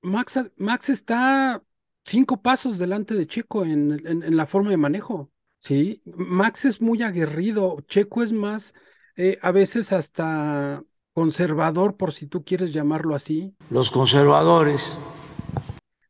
[0.00, 1.62] Max, Max está
[2.04, 5.30] cinco pasos delante de Checo en, en- en la forma de manejo.
[5.58, 8.74] Sí, Max es muy aguerrido, Checo es más,
[9.16, 10.82] eh, a veces hasta
[11.12, 13.54] conservador, por si tú quieres llamarlo así.
[13.70, 14.98] los conservadores.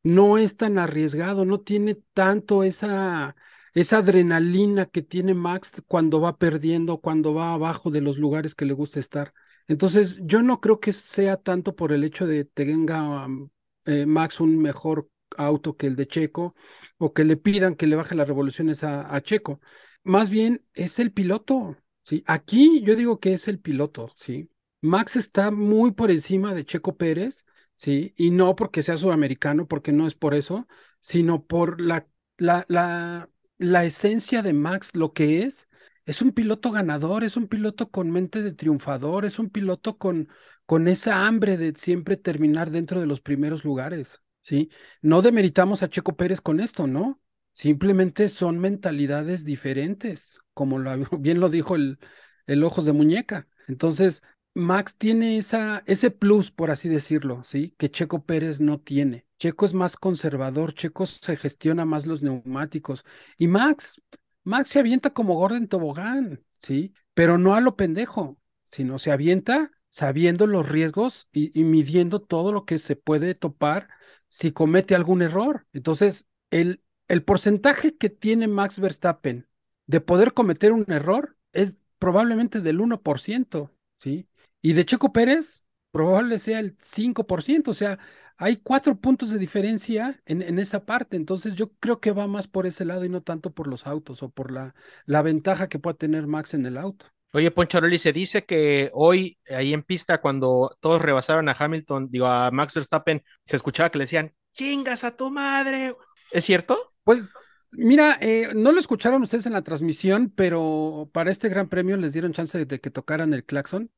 [0.05, 3.37] No es tan arriesgado, no tiene tanto esa,
[3.73, 8.65] esa adrenalina que tiene Max cuando va perdiendo, cuando va abajo de los lugares que
[8.65, 9.33] le gusta estar.
[9.69, 13.49] Entonces, yo no creo que sea tanto por el hecho de tenga um,
[13.85, 15.09] eh, Max un mejor
[15.39, 16.55] auto que el de Checo
[16.99, 19.61] o que le pidan que le baje las revoluciones a, Checo.
[20.05, 21.77] Más bien es el piloto.
[22.01, 22.25] ¿sí?
[22.27, 24.51] Aquí yo digo que es el piloto, ¿sí?
[24.81, 27.45] Max está muy por encima de Checo Pérez,
[27.77, 28.15] ¿sí?
[28.17, 30.67] Y no porque sea sudamericano, porque no es por eso,
[31.01, 35.69] sino por la, la, la, la esencia de Max, lo que es.
[36.05, 40.29] Es un piloto ganador, es un piloto con mente de triunfador, es un piloto con,
[40.67, 44.71] con esa hambre de siempre terminar dentro de los primeros lugares, ¿sí?
[45.01, 47.21] No demeritamos a Checo Pérez con esto, ¿no?
[47.55, 50.79] Simplemente son mentalidades diferentes, como
[51.19, 51.99] bien lo dijo el,
[52.47, 53.49] el ojos de muñeca.
[53.69, 54.23] Entonces,
[54.55, 57.75] Max tiene esa, ese plus, por así decirlo, ¿sí?
[57.79, 59.27] Que Checo Pérez no tiene.
[59.39, 63.05] Checo es más conservador, Checo se gestiona más los neumáticos.
[63.39, 64.01] Y Max,
[64.45, 66.93] Max se avienta como Gordon Tobogán, ¿sí?
[67.15, 72.65] Pero no a lo pendejo, sino se avienta sabiendo los riesgos y midiendo todo lo
[72.65, 73.89] que se puede topar
[74.33, 75.67] si comete algún error.
[75.75, 79.47] Entonces, el, el porcentaje que tiene Max Verstappen
[79.87, 84.27] de poder cometer un error es probablemente del 1%, ¿sí?
[84.63, 87.99] Y de Checo Pérez, probable sea el 5%, o sea,
[88.39, 92.49] hay cuatro puntos de diferencia en, en esa parte, entonces yo creo que va más
[92.49, 94.75] por ese lado y no tanto por los autos o por la,
[95.05, 97.07] la ventaja que pueda tener Max en el auto.
[97.35, 102.27] Oye, Poncharoli, se dice que hoy, ahí en pista, cuando todos rebasaron a Hamilton, digo,
[102.27, 105.97] a Max Verstappen, se escuchaba que le decían, chingas a tu madre.
[106.31, 106.93] ¿Es cierto?
[107.05, 107.31] Pues
[107.73, 112.13] mira, eh, no lo escucharon ustedes en la transmisión, pero para este gran premio les
[112.13, 113.91] dieron chance de, de que tocaran el claxon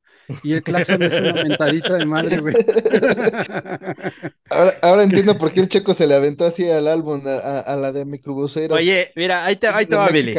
[0.42, 2.54] y el claxon es una mentadita de madre, güey.
[4.50, 7.60] Ahora, ahora entiendo por qué el checo se le aventó así al álbum, a, a-
[7.60, 8.74] a la de microbusero.
[8.74, 10.34] Oye, mira, ahí te, ahí te va, Billy.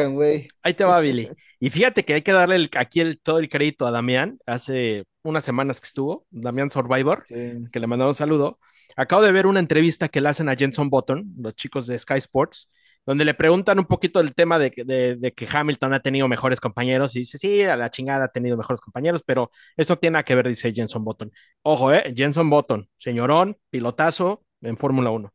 [0.62, 1.28] Ahí te va, Billy.
[1.60, 4.38] Y fíjate que hay que darle el- aquí el- todo el crédito a Damián.
[4.46, 7.34] Hace unas semanas que estuvo, Damián Survivor, Sí.
[7.72, 8.58] que le mandamos un saludo.
[8.96, 12.14] Acabo de ver una entrevista que le hacen a Jenson Button, los chicos de Sky
[12.18, 12.68] Sports,
[13.06, 16.28] donde le preguntan un poquito del tema de, que- de- de que Hamilton ha tenido
[16.28, 20.22] mejores compañeros y dice, sí, a la chingada ha tenido mejores compañeros, pero esto tiene
[20.24, 21.32] que ver, dice Jenson Button.
[21.62, 25.32] Ojo, eh, Jenson Button, señorón, pilotazo en Fórmula 1.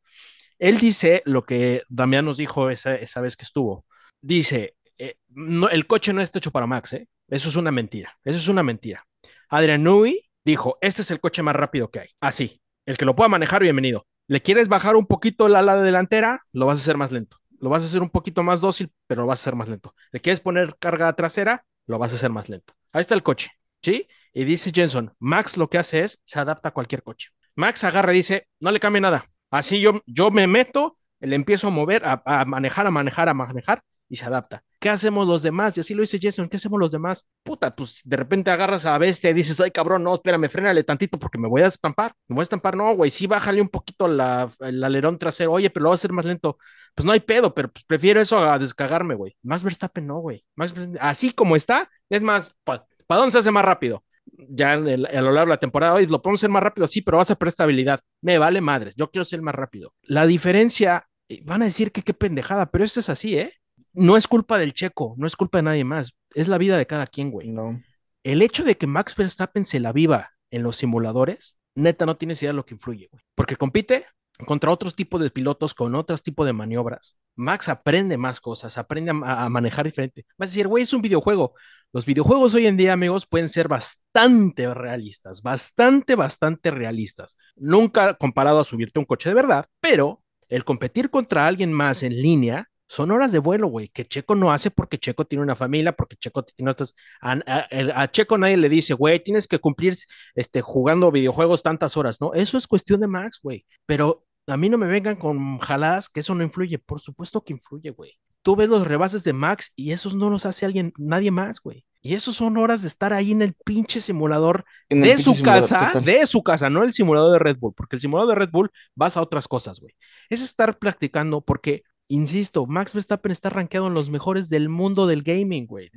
[0.59, 3.85] Él dice lo que Damián nos dijo esa, esa vez que estuvo.
[4.21, 7.07] Dice, eh, no, el coche no está hecho para Max, ¿eh?
[7.29, 9.05] Eso es una mentira, eso es una mentira.
[9.49, 12.09] Adrian Newey dijo, este es el coche más rápido que hay.
[12.19, 14.05] Así, el que lo pueda manejar, bienvenido.
[14.27, 16.39] ¿Le quieres bajar un poquito la ala delantera?
[16.53, 17.37] Lo vas a hacer más lento.
[17.61, 19.95] Lo vas a hacer un poquito más dócil, pero lo vas a hacer más lento.
[20.11, 21.65] ¿Le quieres poner carga trasera?
[21.87, 22.73] Lo vas a hacer más lento.
[22.91, 23.51] Ahí está el coche,
[23.81, 24.07] ¿sí?
[24.33, 27.29] Y dice Jenson, Max lo que hace es, se adapta a cualquier coche.
[27.55, 29.29] Max agarra y dice, no le cambie nada.
[29.49, 33.33] Así yo, yo me meto, le empiezo a mover, a, a manejar, a manejar, a
[33.33, 34.61] manejar y se adapta.
[34.77, 35.77] ¿Qué hacemos los demás?
[35.77, 37.25] Y así lo dice Jason, ¿qué hacemos los demás?
[37.43, 41.17] Puta, pues de repente agarras a bestia y dices, ay cabrón, no, espérame, frénale tantito
[41.17, 42.13] porque me voy a estampar.
[42.27, 45.69] Me voy a estampar, no, güey, sí, bájale un poquito la, el alerón trasero, oye,
[45.69, 46.57] pero lo voy a hacer más lento.
[46.93, 49.33] Pues no hay pedo, pero pues prefiero eso a descagarme, güey.
[49.43, 50.43] Max Verstappen no, güey.
[50.55, 54.03] Max Verstappen, así como está, es más, ¿para pa dónde se hace más rápido?
[54.25, 57.17] Ya a lo largo de la temporada, oye, lo podemos hacer más rápido, sí, pero
[57.17, 58.01] vas a perder estabilidad.
[58.21, 59.93] Me vale madres, yo quiero ser más rápido.
[60.01, 63.53] La diferencia, eh, van a decir que qué pendejada, pero esto es así, ¿eh?
[63.93, 66.87] No es culpa del checo, no es culpa de nadie más, es la vida de
[66.87, 67.49] cada quien, güey.
[67.49, 67.81] No.
[68.23, 72.41] El hecho de que Max Verstappen se la viva en los simuladores, neta, no tienes
[72.41, 73.23] idea de lo que influye, güey.
[73.35, 74.05] Porque compite
[74.45, 77.17] contra otros tipos de pilotos, con otros tipos de maniobras.
[77.35, 80.25] Max aprende más cosas, aprende a, a manejar diferente.
[80.37, 81.53] Vas a decir, güey, es un videojuego.
[81.93, 87.37] Los videojuegos hoy en día, amigos, pueden ser bastante realistas, bastante, bastante realistas.
[87.55, 92.03] Nunca comparado a subirte a un coche de verdad, pero el competir contra alguien más
[92.03, 95.55] en línea son horas de vuelo, güey, que Checo no hace porque Checo tiene una
[95.55, 96.93] familia, porque Checo tiene otras...
[97.21, 97.67] A, a-
[98.03, 99.95] a Checo nadie le dice, güey, tienes que cumplir
[100.35, 102.33] este, jugando videojuegos tantas horas, ¿no?
[102.33, 103.65] Eso es cuestión de Max, güey.
[103.85, 106.79] Pero a mí no me vengan con jaladas que eso no influye.
[106.79, 108.11] Por supuesto que influye, güey.
[108.41, 111.85] Tú ves los rebases de Max y esos no los hace alguien, nadie más, güey.
[112.01, 115.33] Y esos son horas de estar ahí en el pinche simulador En de pinche su
[115.35, 116.03] simulador, casa, total.
[116.05, 118.71] de su casa, no el simulador de Red Bull, porque el simulador de Red Bull
[118.95, 119.93] vas a otras cosas, güey.
[120.27, 121.83] Es estar practicando porque,
[122.13, 125.89] insisto, Max Verstappen está rankeado en los mejores del mundo del gaming, güey.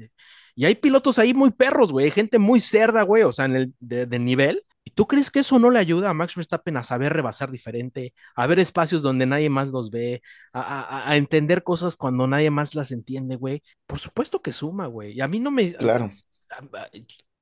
[0.57, 3.57] Y hay pilotos ahí muy perros, güey, hay gente muy cerda, güey, o sea, en
[3.57, 4.65] el de, de nivel.
[4.87, 8.13] ¿Y tú crees que eso no le ayuda a Max Verstappen a saber rebasar diferente,
[8.37, 10.21] a ver espacios donde nadie más los ve,
[10.53, 13.63] a, a- a entender cosas cuando nadie más las entiende, güey?
[13.87, 15.13] Por supuesto que suma, güey.
[15.15, 16.13] Y a mí no me, Claro.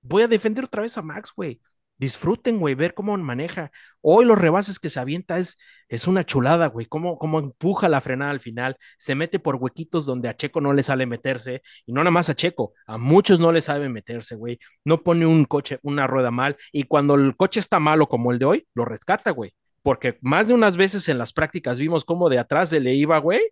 [0.02, 1.60] voy a defender otra vez a Max, güey.
[2.02, 3.70] Disfruten, güey, ver cómo maneja.
[4.00, 5.56] Hoy los rebases que se avienta es,
[5.88, 6.86] es una chulada, güey.
[6.86, 8.76] Cómo, cómo empuja la frenada al final.
[8.98, 11.62] Se mete por huequitos donde a Checo no le sale meterse.
[11.86, 14.58] Y no nada más a Checo, a muchos no le sabe meterse, güey.
[14.84, 16.56] No pone un coche, una rueda mal.
[16.72, 19.54] Y cuando el coche está malo como el de hoy, lo rescata, güey.
[19.84, 23.16] Porque más de unas veces en las prácticas vimos cómo de atrás se le iba,
[23.18, 23.42] güey.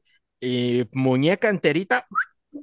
[0.40, 2.09] Y muñeca enterita,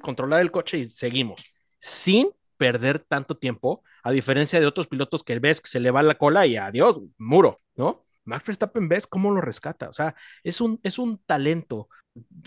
[0.02, 1.42] controlar el coche y seguimos.
[1.80, 6.04] Sin perder tanto tiempo, a diferencia de otros pilotos que ves que se le va
[6.04, 8.04] la cola y adiós, muro, ¿no?
[8.26, 11.88] Max Verstappen ves cómo lo rescata, o sea, es un, es un talento.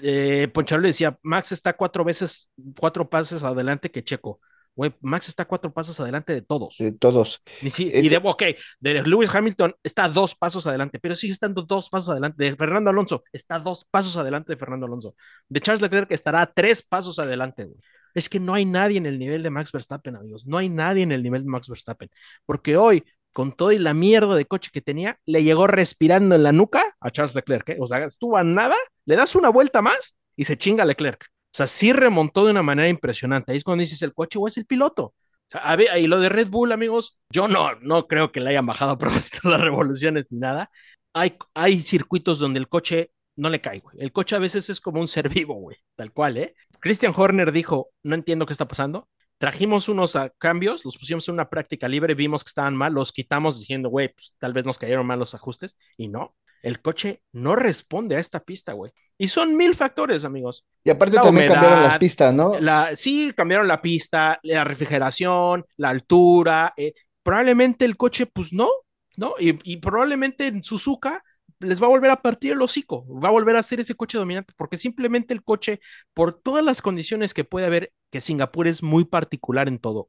[0.03, 4.41] Eh, Poncharo le decía, Max está cuatro veces, cuatro pasos adelante que Checo.
[4.75, 6.77] Güey, Max está cuatro pasos adelante de todos.
[6.79, 7.43] De todos.
[7.61, 8.43] Y, sí, Ese- y de, ok,
[8.79, 12.43] de Lewis Hamilton está dos pasos adelante, pero sigue estando dos pasos adelante.
[12.45, 15.15] De Fernando Alonso está dos pasos adelante de Fernando Alonso.
[15.49, 17.79] De Charles Leclerc estará tres pasos adelante, güey.
[18.15, 20.47] Es que no hay nadie en el nivel de Max Verstappen, amigos.
[20.47, 22.11] No hay nadie en el nivel de Max Verstappen.
[22.47, 26.43] Porque hoy, con todo y la mierda de coche que tenía, le llegó respirando en
[26.43, 27.69] la nuca a Charles Leclerc.
[27.71, 27.77] ¿eh?
[27.81, 31.27] O sea, estuvo a nada, le das una vuelta más y se chinga Leclerc.
[31.53, 33.53] O sea, sí remontó de una manera impresionante.
[33.53, 35.05] Ahí es cuando dices el coche o es el piloto.
[35.05, 35.15] O
[35.49, 38.51] sea, a ver, y lo de Red Bull, amigos, yo no, no creo que le
[38.51, 40.71] hayan bajado a propósito las revoluciones ni nada.
[41.13, 43.97] Hay, hay circuitos donde el coche no le cae, güey.
[43.99, 46.55] El coche a veces es como un ser vivo, güey, tal cual, ¿eh?
[46.81, 49.09] Christian Horner dijo, no entiendo qué está pasando.
[49.39, 53.59] Trajimos unos cambios, los pusimos en una práctica libre, vimos que estaban mal, los quitamos
[53.59, 56.35] diciendo, güey, pues tal vez nos cayeron mal los ajustes, y no.
[56.63, 58.93] El coche no responde a esta pista, güey.
[59.17, 60.67] Y son mil factores, amigos.
[60.85, 62.61] Y aparte La también cambiaron las pistas, ¿no?
[62.61, 66.75] La, sí, cambiaron la pista, la refrigeración, la altura.
[66.77, 68.69] eh, probablemente el coche, pues no,
[69.17, 69.35] ¿no?
[69.39, 71.23] Y, y probablemente en Suzuka
[71.61, 74.19] les va a volver a partir el hocico, va a volver a ser ese coche
[74.19, 75.81] dominante, porque simplemente el coche,
[76.15, 80.09] por todas las condiciones que puede haber, que Singapur es muy particular en todo.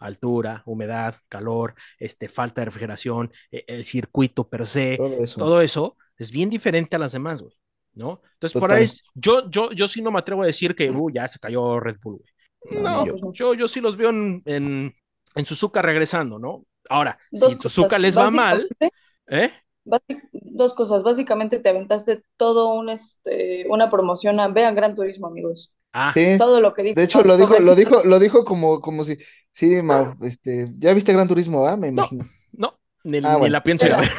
[0.00, 5.36] Altura, humedad, calor, este, falta de refrigeración, eh, el circuito per se, Todo eso.
[5.38, 7.54] todo eso es bien diferente a las demás, güey,
[7.94, 8.20] ¿no?
[8.34, 11.26] Entonces, por ahí, yo, yo, yo sí no me atrevo a decir que, uh, ya
[11.26, 12.82] se cayó Red Bull, güey.
[12.82, 13.32] No, No, ni yo.
[13.32, 14.94] yo, yo sí los veo en, en,
[15.34, 16.64] en Suzuka regresando, ¿no?
[16.88, 18.00] Ahora, Dos si Suzuka cosas.
[18.02, 18.96] les va mal, Básicamente-
[19.28, 19.52] ¿eh?
[19.88, 25.26] Básic- Dos cosas, básicamente te aventaste todo un este una promoción a vean Gran Turismo,
[25.28, 25.74] amigos.
[25.92, 26.36] Ah, Sí.
[26.38, 26.94] Todo lo que dijo.
[26.96, 29.16] De hecho, lo dijo, lo dijo, lo dijo como, como si,
[29.52, 31.76] sí, Mau, este, ya viste Gran Turismo, ¿ah?
[31.76, 32.02] Me No.
[32.02, 32.28] imagino.
[32.52, 33.48] no, ni, Ah, ni bueno.
[33.52, 34.10] la pienso ir a ver.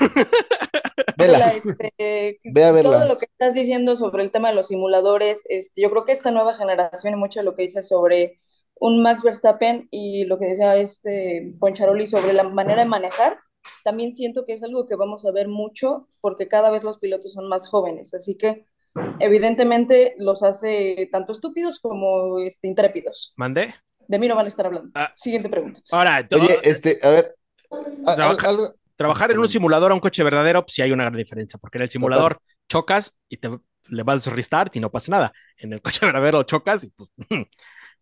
[1.17, 1.37] Vela.
[1.37, 1.93] Vela, este,
[2.45, 2.91] Ve a verla.
[2.91, 6.11] todo lo que estás diciendo sobre el tema de los simuladores, este, yo creo que
[6.13, 8.39] esta nueva generación y mucho de lo que dice sobre
[8.75, 13.37] un Max Verstappen y lo que decía este Poncharoli sobre la manera de manejar,
[13.83, 17.33] también siento que es algo que vamos a ver mucho porque cada vez los pilotos
[17.33, 18.65] son más jóvenes, así que
[19.19, 23.33] evidentemente los hace tanto estúpidos como este, intrépidos.
[23.37, 23.75] ¿Mandé?
[24.07, 24.89] De mí no van a estar hablando.
[24.95, 25.11] Ah.
[25.15, 25.81] Siguiente pregunta.
[25.91, 27.35] Ahora, Oye, este, a ver,
[28.05, 31.15] a- Trabaja- trabajar en un simulador a un coche verdadero, pues sí hay una gran
[31.17, 33.49] diferencia, porque en el simulador chocas y te
[33.87, 35.31] le vas a restart y no pasa nada.
[35.57, 37.09] En el coche verdadero chocas y pues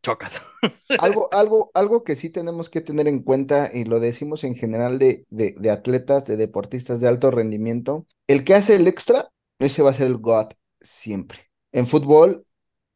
[0.02, 0.42] chocas.
[1.00, 5.00] algo, algo, algo que sí tenemos que tener en cuenta, y lo decimos en general
[5.00, 9.30] de, de, de atletas, de deportistas de alto rendimiento, el que hace el extra,
[9.60, 11.50] ese va a ser el GOAT siempre.
[11.72, 12.46] En fútbol,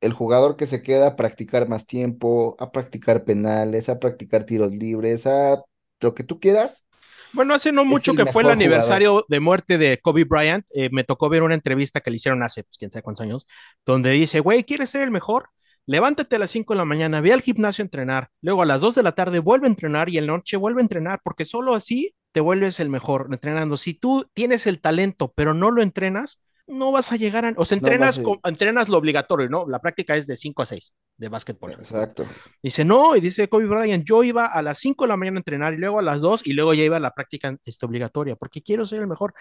[0.02, 4.72] el jugador que se queda a practicar más tiempo, a practicar penales, a practicar tiros
[4.72, 5.64] libres, a
[6.02, 6.88] lo que tú quieras,
[7.34, 11.04] Bueno, hace no mucho que fue el aniversario de muerte de Kobe Bryant, eh, me
[11.04, 13.47] tocó ver una entrevista que le hicieron hace, pues, quién sabe cuántos años,
[13.86, 15.49] donde dice, güey, ¿quieres ser el mejor?
[15.92, 18.80] Levántate a las 5 de la mañana, ve al gimnasio a entrenar, luego a las
[18.80, 21.44] 2 de la tarde vuelve a entrenar y en la noche vuelve a entrenar, porque
[21.44, 23.76] solo así te vuelves el mejor entrenando.
[23.76, 27.54] Si tú tienes el talento, pero no lo entrenas, no vas a llegar a...
[27.58, 29.68] O sea, No entrenas, a- con- entrenas lo obligatorio, ¿no?
[29.68, 31.74] La práctica es de 5 a 6 de básquetbol.
[31.74, 32.26] exacto.
[32.64, 35.42] Dice, no, y dice Kobe Bryant, yo iba a las 5 de la mañana a
[35.42, 38.38] entrenar y luego a las 2 y luego ya iba a la práctica este, obligatoria,
[38.38, 39.34] porque quiero ser el mejor.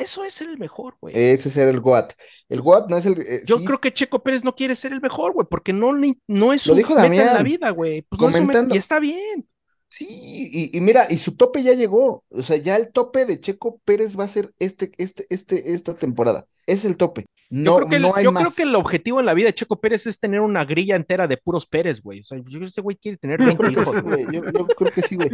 [0.00, 1.14] Eso es el mejor, güey.
[1.16, 2.12] Ese es el GOAT.
[2.48, 3.20] El GOAT no es el...
[3.20, 5.92] eh, Yo sí, creo que Checo Pérez no quiere ser el mejor, güey, porque no,
[5.92, 8.02] le- no es su meta en la Damián, vida, güey.
[8.02, 8.74] Pues no comentando.
[8.74, 9.46] y está bien.
[9.92, 12.24] Sí, y, y mira, y su tope ya llegó.
[12.30, 15.94] O sea, ya el tope de Checo Pérez va a ser este, este, este, esta
[15.94, 16.46] temporada.
[16.66, 17.26] Es el tope.
[17.52, 18.44] Yo, No, creo, que el, no hay yo más.
[18.44, 21.26] creo que el objetivo en la vida de Checo Pérez es tener una grilla entera
[21.26, 22.20] de puros Pérez, güey.
[22.20, 24.02] O sea, yo creo que ese güey quiere tener Yo 20 creo que hijos, sí,
[24.02, 24.24] güey.
[24.26, 24.36] güey.
[24.36, 25.30] Yo, yo creo que sí, güey.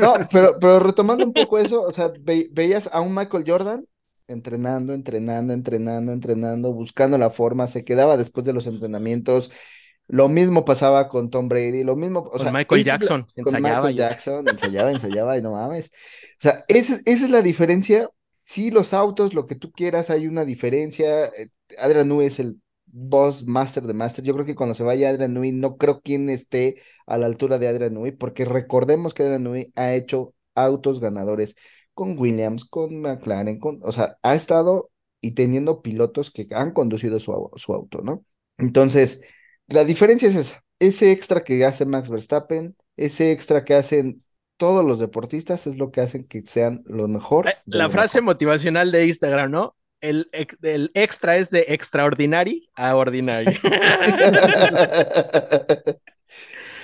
[0.00, 3.84] No, pero, pero retomando un poco eso, o sea, ve- veías a un Michael Jordan
[4.28, 9.50] entrenando, entrenando, entrenando, entrenando, buscando la forma, se quedaba después de los entrenamientos.
[10.08, 13.54] Lo mismo pasaba con Tom Brady, lo mismo, o Con sea, Michael la- Jackson, con
[13.54, 15.88] ensayaba Michael y- Jackson, ensayaba, ensayaba y no mames.
[15.88, 15.90] O
[16.40, 18.08] sea, esa, esa es la diferencia.
[18.44, 21.26] Sí, los autos, lo que tú quieras, hay una diferencia.
[21.26, 21.48] Eh,
[21.78, 24.24] Adrian Newey es el boss master de master.
[24.24, 27.58] Yo creo que cuando se vaya Adrian Newey, no creo quién esté a la altura
[27.58, 31.56] de Adrian Newey, porque recordemos que Adrian Newey ha hecho autos ganadores
[31.96, 34.90] con Williams, con McLaren, con, o sea, ha estado
[35.20, 38.24] y teniendo pilotos que han conducido su, au- su auto, ¿no?
[38.58, 39.22] Entonces,
[39.68, 44.22] la diferencia es esa, ese extra que hace Max Verstappen, ese extra que hacen
[44.58, 47.46] todos los deportistas es lo que hacen que sean lo mejor.
[47.66, 48.34] La lo frase mejor.
[48.34, 49.74] motivacional de Instagram, ¿no?
[50.00, 50.28] El,
[50.62, 53.58] el extra es de extraordinary a ordinary.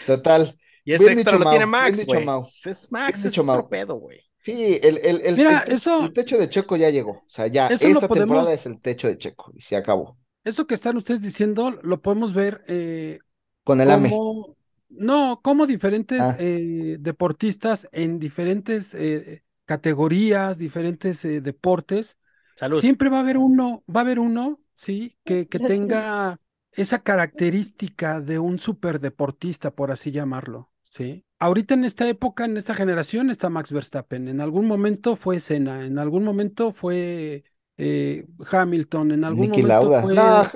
[0.06, 0.54] Total.
[0.84, 2.24] Y ese Bien extra lo tiene Mau, Max, güey.
[2.24, 2.48] Mau.
[2.64, 4.20] Es Max, Bien es otro pedo, güey.
[4.44, 7.12] Sí, el, el, el, Mira, el techo, eso- el techo de Checo ya llegó.
[7.12, 10.18] O sea, ya esta temporada es el techo de Checo y se acabó.
[10.44, 13.20] Eso que están ustedes diciendo lo podemos ver eh,
[13.64, 14.10] Con el AME.
[14.10, 14.56] como,
[14.88, 16.36] no, como diferentes Ah.
[16.38, 22.18] eh, deportistas en diferentes eh, categorías, diferentes eh, deportes,
[22.54, 22.80] Salud.
[22.80, 26.40] siempre va a haber uno, va a haber uno, sí, que, que tenga
[26.72, 31.24] esa característica de un superdeportista, por así llamarlo, sí.
[31.42, 34.28] Ahorita en esta época, en esta generación, está Max Verstappen.
[34.28, 37.42] En algún momento fue Senna, en algún momento fue
[37.76, 40.02] eh, Hamilton, en algún momento Lauda.
[40.02, 40.48] fue No,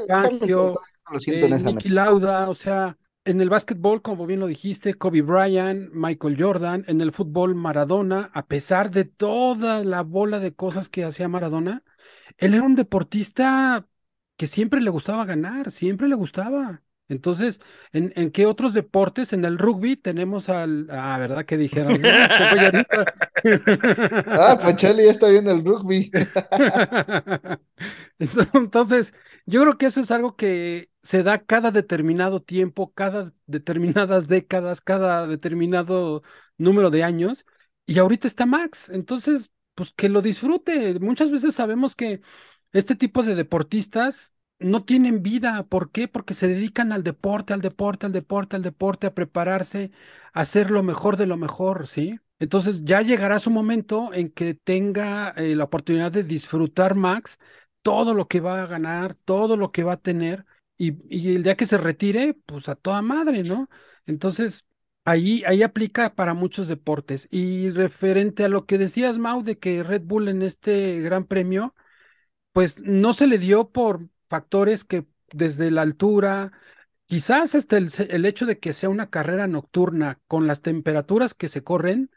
[1.27, 1.93] eh, mesa.
[1.93, 7.01] Lauda, o sea, en el básquetbol, como bien lo dijiste, Kobe Bryant, Michael Jordan, en
[7.01, 11.83] el fútbol Maradona, a pesar de toda la bola de cosas que hacía Maradona,
[12.39, 13.89] él era un deportista
[14.37, 16.85] que siempre le gustaba ganar, siempre le gustaba.
[17.09, 17.61] Entonces,
[17.93, 19.33] ¿en, en qué otros deportes?
[19.33, 20.89] En el rugby tenemos al...
[20.91, 22.03] Ah, ¿verdad que dijeron?
[22.03, 23.05] "No, este güey ahorita".
[24.27, 26.11] Ah, Ponchali ya está viendo el rugby.
[28.55, 29.15] Entonces,
[29.47, 34.81] yo creo que eso es algo que se da cada determinado tiempo, cada determinadas décadas,
[34.81, 36.23] cada determinado
[36.59, 37.47] número de años,
[37.87, 38.89] y ahorita está Max.
[38.91, 40.99] Entonces, pues que lo disfrute.
[41.01, 42.21] Muchas veces sabemos que
[42.73, 45.63] este tipo de deportistas no tienen vida.
[45.65, 46.09] ¿Por qué?
[46.09, 49.91] Porque se dedican al deporte, al deporte, al deporte, al deporte, a prepararse,
[50.33, 52.19] a hacer lo mejor de lo mejor, ¿sí?
[52.39, 57.39] Entonces ya llegará su momento en que tenga eh, la oportunidad de disfrutar Max
[57.83, 60.45] todo lo que va a ganar, todo lo que va a tener,
[60.77, 63.69] y, y el día que se retire, pues a toda madre, ¿no?
[64.07, 64.67] Entonces,
[65.05, 67.29] ahí, ahí aplica para muchos deportes.
[67.31, 71.75] Y referente a lo que decías, Mau, de que Red Bull en este gran premio,
[72.53, 76.53] pues no se le dio por factores que desde la altura,
[77.07, 81.49] quizás hasta el, el hecho de que sea una carrera nocturna con las temperaturas que
[81.49, 82.11] se corren,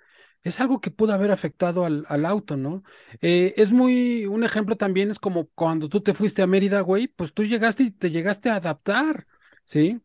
[0.44, 2.84] es algo que pudo haber afectado al, al auto, ¿no?
[3.22, 7.08] Eh, es muy, un ejemplo también es como cuando tú te fuiste a Mérida, güey,
[7.08, 9.28] pues tú llegaste y te llegaste a adaptar,
[9.66, 10.02] ¿sí?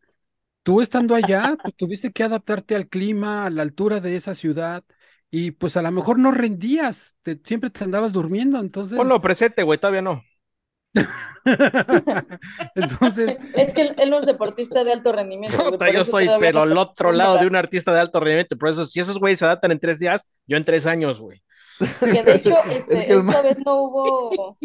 [0.62, 4.82] Tú estando allá, pues tuviste que adaptarte al clima, a la altura de esa ciudad,
[5.30, 8.96] y pues a lo mejor no rendías, siempre te andabas durmiendo, entonces...
[8.96, 10.22] Ponlo presente, güey, todavía no.
[12.74, 15.76] Entonces, Es que él, él no es deportista de alto rendimiento.
[15.92, 18.56] yo soy, pero al otro lado de un artista de alto rendimiento.
[18.56, 21.42] Por eso, si esos güeyes se adaptan en tres días, yo en tres años, güey.
[22.00, 24.56] Que de hecho, Es este, que esta vez no hubo,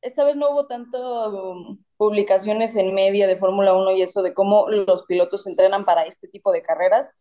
[0.00, 4.34] esta vez no hubo tanto um, publicaciones en media de Fórmula 1 y eso de
[4.34, 7.14] cómo los pilotos se entrenan para este tipo de carreras,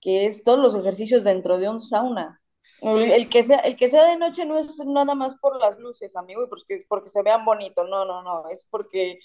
[0.00, 2.40] que es todos los ejercicios dentro de un sauna.
[2.82, 6.14] El, que sea, el que sea de noche no es nada más por las luces,
[6.16, 9.18] amigo, y porque, porque se vean bonito, no, no, no, es porque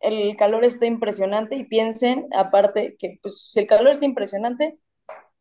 [0.00, 4.78] el calor está impresionante y piensen, aparte, que pues si el calor está impresionante,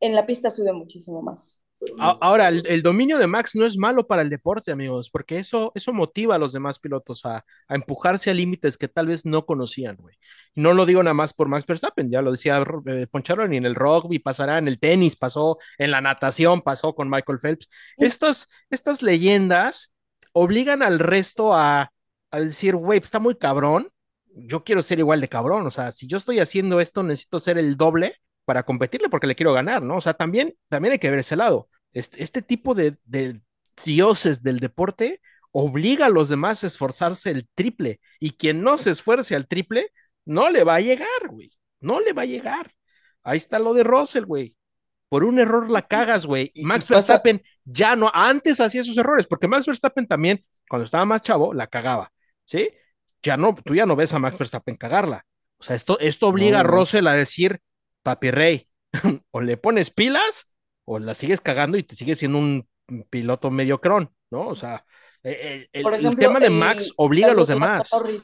[0.01, 1.60] en la pista sube muchísimo más.
[1.97, 5.71] Ahora, el, el dominio de Max no es malo para el deporte, amigos, porque eso,
[5.73, 9.45] eso motiva a los demás pilotos a, a empujarse a límites que tal vez no
[9.47, 10.15] conocían, güey.
[10.53, 13.65] Y no lo digo nada más por Max Verstappen, ya lo decía eh, Poncharoli, en
[13.65, 17.67] el rugby pasará, en el tenis pasó, en la natación pasó con Michael Phelps.
[17.97, 19.91] Estas, estas leyendas
[20.33, 21.91] obligan al resto a,
[22.29, 23.89] a decir, güey, está muy cabrón,
[24.35, 27.57] yo quiero ser igual de cabrón, o sea, si yo estoy haciendo esto, necesito ser
[27.57, 28.15] el doble
[28.45, 29.97] para competirle porque le quiero ganar, ¿no?
[29.97, 31.69] O sea, también, también hay que ver ese lado.
[31.93, 33.41] Este, este tipo de, de
[33.85, 35.21] dioses del deporte
[35.51, 39.91] obliga a los demás a esforzarse el triple y quien no se esfuerce al triple
[40.25, 41.51] no le va a llegar, güey.
[41.79, 42.71] No le va a llegar.
[43.23, 44.55] Ahí está lo de Russell, güey.
[45.09, 46.51] Por un error la cagas, güey.
[46.53, 50.85] Y Max pasa- Verstappen ya no, antes hacía esos errores, porque Max Verstappen también, cuando
[50.85, 52.11] estaba más chavo, la cagaba,
[52.45, 52.69] ¿sí?
[53.21, 55.25] Ya no, tú ya no ves a Max Verstappen cagarla.
[55.57, 56.69] O sea, esto, esto obliga a No.
[56.71, 57.59] Russell a decir,
[58.03, 58.67] papi rey,
[59.31, 60.49] o le pones pilas
[60.85, 62.67] o la sigues cagando y te sigues siendo un
[63.09, 64.47] piloto mediocrón, ¿no?
[64.47, 64.85] O sea,
[65.23, 67.89] el, el- Por el ejemplo, tema de el Max obliga a los demás.
[67.91, 68.23] Norris.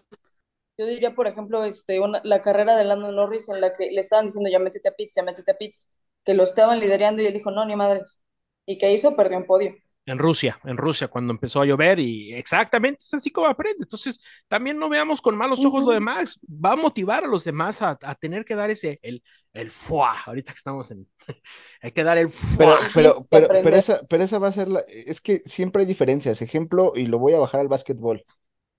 [0.77, 4.01] Yo diría, por ejemplo, este, una- la carrera de Lando Norris en la que le
[4.01, 5.91] estaban diciendo ya métete a pits, ya métete a pits,
[6.25, 8.21] que lo estaban liderando y él dijo, no, ni madres.
[8.65, 9.15] ¿Y qué hizo?
[9.15, 9.75] Perdió en podio.
[10.07, 13.83] En Rusia, en Rusia, cuando empezó a llover y exactamente es así como aprende.
[13.83, 15.99] Entonces, también no veamos con malos ojos lo de.
[15.99, 16.39] Max.
[16.49, 19.21] Va a motivar a los demás a, a tener que dar ese, el,
[19.53, 20.21] el fuá.
[20.25, 21.07] Ahorita que estamos en,
[21.81, 22.91] hay que dar el Pero, fuá.
[22.93, 23.77] Pero, pero, pero aprender.
[23.77, 26.41] esa, pero esa va a ser la, es que siempre hay diferencias.
[26.41, 28.25] Ejemplo, y lo voy a bajar al básquetbol.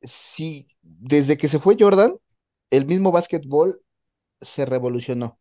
[0.02, 2.16] Sí, desde que se fue Jordan,
[2.70, 3.82] el mismo básquetbol
[4.42, 5.40] se revolucionó.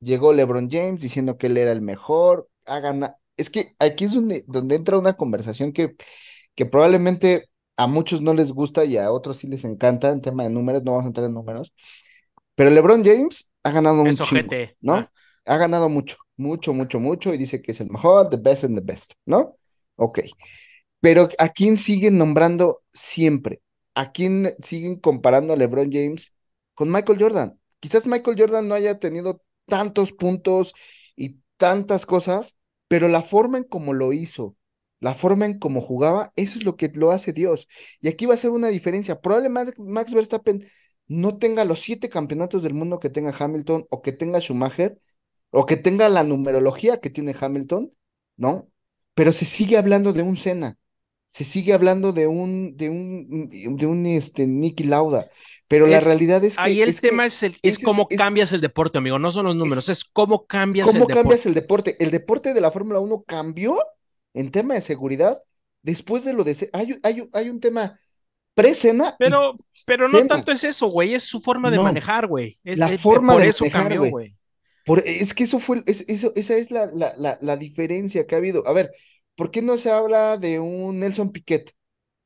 [0.00, 3.16] Llegó LeBron James diciendo que él era el mejor, ha ganado.
[3.36, 5.96] Es que aquí es donde, donde entra una conversación que,
[6.54, 10.44] que probablemente a muchos no les gusta y a otros sí les encanta en tema
[10.44, 11.72] de números, no vamos a entrar en números.
[12.54, 14.50] Pero LeBron James ha ganado un chingo.
[14.80, 14.94] ¿no?
[14.94, 15.12] Ah,
[15.44, 18.78] ha ganado mucho, mucho, mucho, mucho, y dice que es el mejor, the best and
[18.78, 19.56] the best, ¿no?
[19.96, 20.20] Ok.
[21.00, 23.60] Pero ¿a quién siguen nombrando siempre?
[23.94, 26.34] ¿A quién siguen comparando a LeBron James
[26.74, 27.58] con Michael Jordan?
[27.80, 30.74] Quizás Michael Jordan no haya tenido tantos puntos
[31.16, 32.56] y tantas cosas,
[32.92, 34.54] pero la forma en cómo lo hizo,
[35.00, 37.66] la forma en cómo jugaba, eso es lo que lo hace Dios.
[38.02, 39.18] Y aquí va a ser una diferencia.
[39.22, 40.62] Probablemente Max Verstappen
[41.06, 44.98] no tenga los siete campeonatos del mundo que tenga Hamilton o que tenga Schumacher
[45.48, 47.88] o que tenga la numerología que tiene Hamilton,
[48.36, 48.68] ¿no?
[49.14, 50.76] Pero se sigue hablando de un Senna,
[51.32, 55.28] se sigue hablando de un, de un, de un este, Nicky Lauda,
[55.66, 56.62] pero la realidad es que...
[56.62, 59.18] Ahí el es que tema es, el, es cómo cambias el deporte, amigo.
[59.18, 61.20] No son los números, es, cómo cambias ¿Cómo el deporte.
[61.22, 61.96] cambias el deporte?
[62.00, 63.78] El deporte de la Fórmula 1 cambió
[64.34, 65.42] en tema de seguridad
[65.80, 66.68] después de lo de...
[66.74, 67.98] Hay, hay, hay un tema
[68.54, 69.54] pre-cena Pero,
[69.86, 71.14] pero no tanto es eso, güey.
[71.14, 71.84] Es su forma de No.
[71.84, 72.58] manejar, güey.
[72.64, 74.36] La forma por de eso manejar, cambió, güey.
[74.84, 78.34] Por, es que eso fue, es- eso, esa es la, la, la, la diferencia que
[78.34, 78.66] ha habido.
[78.68, 78.90] A ver,
[79.36, 81.72] ¿por qué no se habla de un Nelson Piquet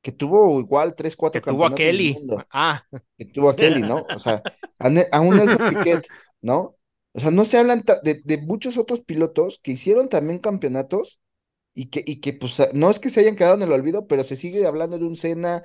[0.03, 2.11] que tuvo igual tres, cuatro Que tuvo a Kelly.
[2.13, 2.49] mundo?
[2.51, 2.85] Ah,
[3.19, 4.07] que tuvo a Kelly, ¿no?
[4.11, 4.43] O sea,
[4.79, 6.09] a, a un Nelson Piquet,
[6.41, 6.77] ¿no?
[7.13, 11.21] O sea, no se hablan de, de muchos otros pilotos que hicieron también campeonatos
[11.75, 14.25] y que, y que pues, no es que se hayan quedado en el olvido, pero
[14.25, 15.63] se sigue hablando de un Senna,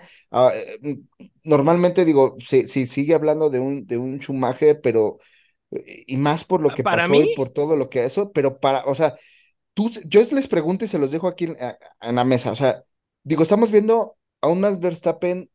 [0.82, 0.94] mm,
[1.44, 5.20] normalmente digo, se, se sigue hablando de un, de un Schumacher, pero,
[5.72, 8.32] eh, y más por lo que Para pasó mí- y por todo lo que eso,
[8.32, 9.16] pero para, o sea,
[9.74, 12.84] tú, yo les pregunto y se los dejo aquí en, la mesa, o sea,
[13.24, 15.50] digo, estamos viendo a un Max Verstappen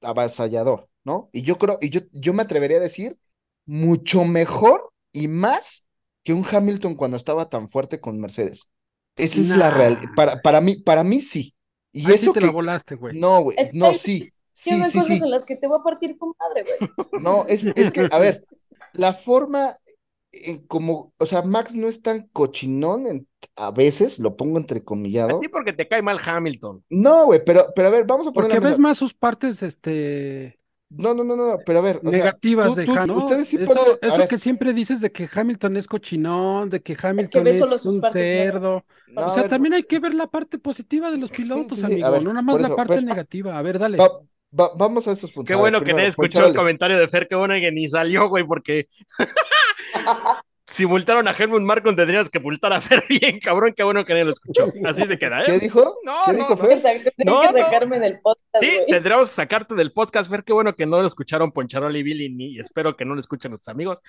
[0.00, 1.30] avasallador, ¿no?
[1.32, 3.18] Y yo creo, y yo, yo me atrevería a decir,
[3.66, 5.84] mucho mejor y más
[6.24, 8.68] que un Hamilton cuando estaba tan fuerte con Mercedes.
[9.16, 9.76] Esa es la Nah.
[9.76, 11.54] real, para, para mí, para mí sí.
[11.92, 13.18] Y sí eso te que, la volaste, güey.
[13.18, 16.34] no, güey, no, sí, Sí, sí, sí, en las que te voy a partir con
[16.38, 17.22] madre, güey.
[17.22, 18.46] no, es, es que, a ver,
[18.92, 19.78] la forma
[20.66, 25.40] como, o sea, Max no es tan cochinón en- a veces, lo pongo entrecomillado.
[25.40, 26.84] ti porque te cae mal Hamilton.
[26.90, 30.58] No, güey, pero, pero a ver, vamos a poner Porque ves más sus partes, este,
[30.90, 33.16] No, no, no, no, pero a ver, o sea, negativas tú- de Hamilton.
[33.24, 36.96] ustedes sí eso a eso que siempre dices de que Hamilton es cochinón, de que
[37.00, 38.84] Hamilton es un cerdo.
[39.08, 41.78] no, O sea, ver, también hay que ver la parte positiva de los Sí, pilotos,
[41.78, 43.58] sí, sí, amigo, ver, no nada más la parte pues, negativa.
[43.58, 43.98] A ver, dale.
[43.98, 44.20] va-
[44.58, 45.48] va- vamos a estos puntos.
[45.48, 48.28] Qué ver, bueno que nadie escuchó el comentario de Fer, qué bueno que ni salió,
[48.28, 48.88] güey, porque
[50.66, 54.12] si multaron a Helmut Marko tendrías que multar a Fer bien, cabrón, qué bueno que
[54.14, 54.72] nadie lo escuchó.
[54.86, 55.58] Así se queda, ¿Qué ¿eh?
[55.58, 55.94] dijo?
[56.04, 56.56] No, ¿Qué no, dijo no.
[56.56, 56.80] Fer?
[56.80, 57.64] Tienes No, que no.
[57.64, 58.86] sacarme del podcast, Sí, güey.
[58.86, 62.28] tendríamos que sacarte del podcast, Fer, qué bueno que no lo escucharon Poncharoli y Billy,
[62.30, 64.00] ni, y espero que no lo escuchen nuestros amigos.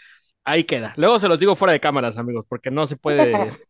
[0.45, 0.93] Ahí queda.
[0.97, 3.33] Luego se los digo fuera de cámaras, amigos, porque no se puede.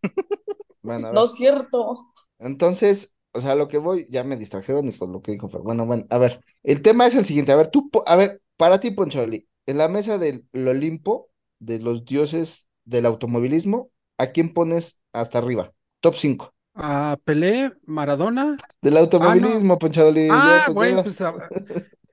[0.85, 1.15] Bueno, a ver.
[1.15, 2.11] No es cierto.
[2.39, 5.61] Entonces, o sea, lo que voy, ya me distrajeron y con lo que dijo Fer.
[5.61, 7.51] Bueno, bueno, a ver, el tema es el siguiente.
[7.51, 11.29] A ver, tú, a ver, para ti, Poncholi, en la mesa del Olimpo,
[11.59, 15.73] de los dioses del automovilismo, ¿a quién pones hasta arriba?
[16.01, 16.53] Top 5.
[16.75, 18.63] A Pelé, Maradona.
[18.81, 20.27] Del automovilismo, Poncholi.
[20.27, 21.33] Ah, ya, pues, bueno, pues, a-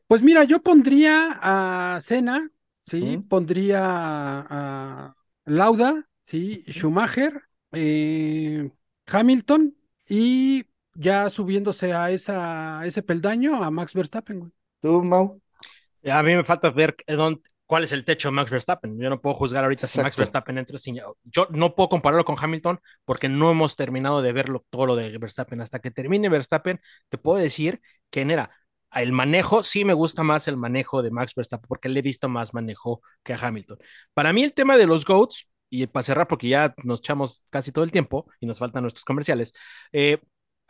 [0.07, 1.39] pues mira, yo pondría
[1.97, 2.51] a Senna,
[2.83, 5.17] sí, pondría a, a
[5.47, 7.43] Lauda, sí, Schumacher,
[7.73, 8.71] eh,
[9.07, 9.77] Hamilton
[10.09, 10.65] y
[10.95, 14.53] ya subiéndose a esa, a ese peldaño a Max Verstappen, güey.
[14.81, 15.41] ¿Tú, Mau?
[16.11, 18.99] A mí me falta ver dónde- cuál es el techo de Max Verstappen.
[18.99, 20.21] Yo no puedo juzgar ahorita si Max Exacto.
[20.23, 20.99] Verstappen entra sin.
[21.25, 25.17] Yo no puedo compararlo con Hamilton porque no hemos terminado de verlo todo lo de
[25.19, 25.61] Verstappen.
[25.61, 27.81] Hasta que termine Verstappen, te puedo decir
[28.11, 28.51] que era
[28.93, 32.29] el manejo, sí me gusta más el manejo de Max Verstappen porque le he visto
[32.29, 33.79] más manejo que a Hamilton.
[34.15, 37.71] Para mí, el tema de los GOATs, y para cerrar, porque ya nos echamos casi
[37.71, 39.53] todo el tiempo y nos faltan nuestros comerciales.
[39.93, 40.19] eh,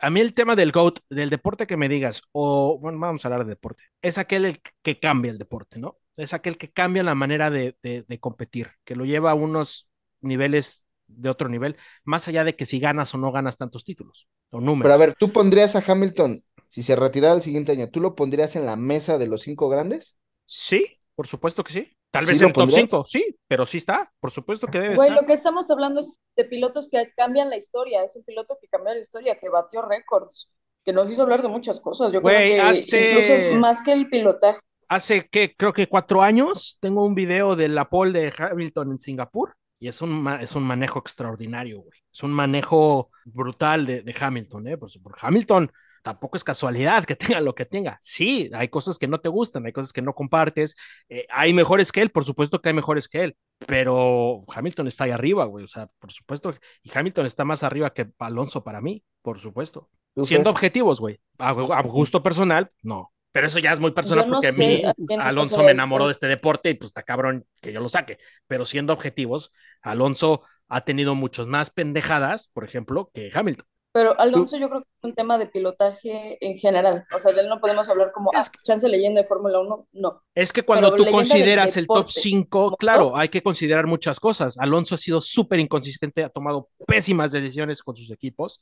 [0.01, 3.27] a mí el tema del GOAT, del deporte que me digas, o bueno, vamos a
[3.29, 5.99] hablar de deporte, es aquel el que cambia el deporte, ¿no?
[6.17, 9.89] Es aquel que cambia la manera de, de- de competir, que lo lleva a unos
[10.21, 14.27] niveles de otro nivel, más allá de que si ganas o no ganas tantos títulos
[14.51, 14.81] o números.
[14.81, 18.15] Pero a ver, ¿tú pondrías a Hamilton, si se retirara el siguiente año, ¿tú lo
[18.15, 20.17] pondrías en la mesa de los cinco grandes?
[20.45, 21.97] Sí, por supuesto que sí.
[22.11, 22.89] Tal ¿Sí vez lo en top pondrías?
[22.89, 25.21] 5, sí, pero sí está, por supuesto que debe Güey, estar.
[25.21, 28.03] lo que estamos hablando es de pilotos que cambian la historia.
[28.03, 30.49] Es un piloto que cambió la historia, que batió récords,
[30.83, 32.11] que nos hizo hablar de muchas cosas.
[32.11, 34.59] Yo Güey, creo que hace- incluso más que el pilotaje.
[34.89, 38.99] Hace que creo que cuatro años tengo un video de la pole de Hamilton en
[38.99, 41.97] Singapur y es un, ma- es un manejo extraordinario, güey.
[42.13, 44.77] Es un manejo brutal de, de Hamilton, ¿eh?
[44.77, 45.71] Por, por Hamilton
[46.01, 47.97] tampoco es casualidad que tenga lo que tenga.
[48.01, 50.75] Sí, hay cosas que no te gustan, hay cosas que no compartes.
[51.09, 53.37] eh, hay mejores que él, por supuesto que hay mejores que él,
[53.67, 55.63] pero Hamilton está ahí arriba, güey.
[55.65, 56.53] O sea, por supuesto.
[56.83, 59.89] Y Hamilton está más arriba que Alonso para mí, por supuesto.
[60.15, 61.19] ¿Tú, Siendo objetivos, güey.
[61.37, 63.13] A, a gusto personal, no.
[63.31, 64.83] Pero eso ya es muy personal no porque a sé mí
[65.17, 68.17] a Alonso me enamoró de este deporte y pues está cabrón que yo lo saque.
[68.47, 73.65] Pero siendo objetivos, Alonso ha tenido muchos más pendejadas, por ejemplo, que Hamilton.
[73.93, 77.05] Pero Alonso yo creo que es un tema de pilotaje en general.
[77.13, 80.23] O sea, de él no podemos hablar como, ah, chance leyenda de Fórmula 1, no.
[80.33, 82.77] Es que cuando Pero tú consideras el top deporte, 5, ¿no?
[82.77, 84.57] claro, hay que considerar muchas cosas.
[84.57, 88.61] Alonso ha sido súper inconsistente, ha tomado pésimas decisiones con sus equipos,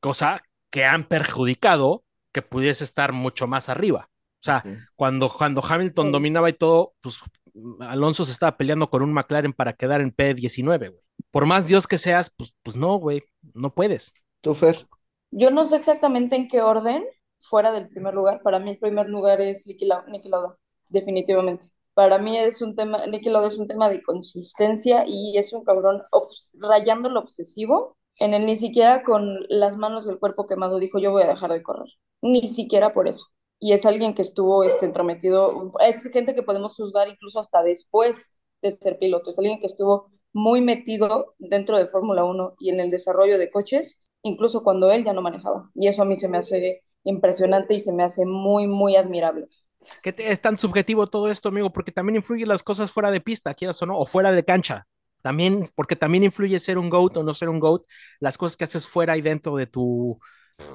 [0.00, 4.08] cosa que han perjudicado que pudiese estar mucho más arriba.
[4.40, 4.62] O sea,
[4.94, 6.12] cuando, cuando Hamilton Sí.
[6.12, 7.18] dominaba y todo, pues
[7.80, 11.02] Alonso se estaba peleando con un McLaren para quedar en P19, güey.
[11.32, 14.14] Por más Dios que seas, pues, pues no, güey, no puedes.
[14.40, 14.86] ¿Tú, Fer?
[15.30, 17.04] Yo no sé exactamente en qué orden,
[17.38, 18.42] fuera del primer lugar.
[18.42, 20.56] Para mí el primer lugar es Niki Lauda,
[20.88, 21.68] definitivamente.
[21.94, 25.64] Para mí es un tema, Niki Lauda es un tema de consistencia y es un
[25.64, 26.02] cabrón
[26.54, 27.96] rayando lo obsesivo.
[28.20, 31.50] En el ni siquiera con las manos del cuerpo quemado dijo yo voy a dejar
[31.50, 31.88] de correr.
[32.22, 33.26] Ni siquiera por eso.
[33.60, 38.32] Y es alguien que estuvo este, entrometido, es gente que podemos juzgar incluso hasta después
[38.62, 39.30] de ser piloto.
[39.30, 43.50] Es alguien que estuvo muy metido dentro de Fórmula 1 y en el desarrollo de
[43.50, 45.70] coches, incluso cuando él ya no manejaba.
[45.74, 49.46] Y eso a mí se me hace impresionante y se me hace muy, muy admirable.
[50.02, 53.54] Que es tan subjetivo todo esto, amigo, porque también influye las cosas fuera de pista,
[53.54, 54.86] quieras o no, o fuera de cancha.
[55.22, 57.82] También, porque también influye ser un GOAT o no ser un GOAT,
[58.20, 60.18] las cosas que haces fuera y dentro de tu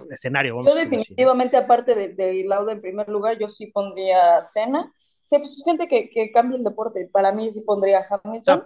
[0.10, 0.56] escenario.
[0.58, 4.92] vamos Yo definitivamente, aparte de, de Lauda en primer lugar, yo sí pondría a Senna.
[4.98, 7.10] Sí, pues es gente que, que cambia el deporte.
[7.12, 8.64] Para mí sí pondría a Hamilton.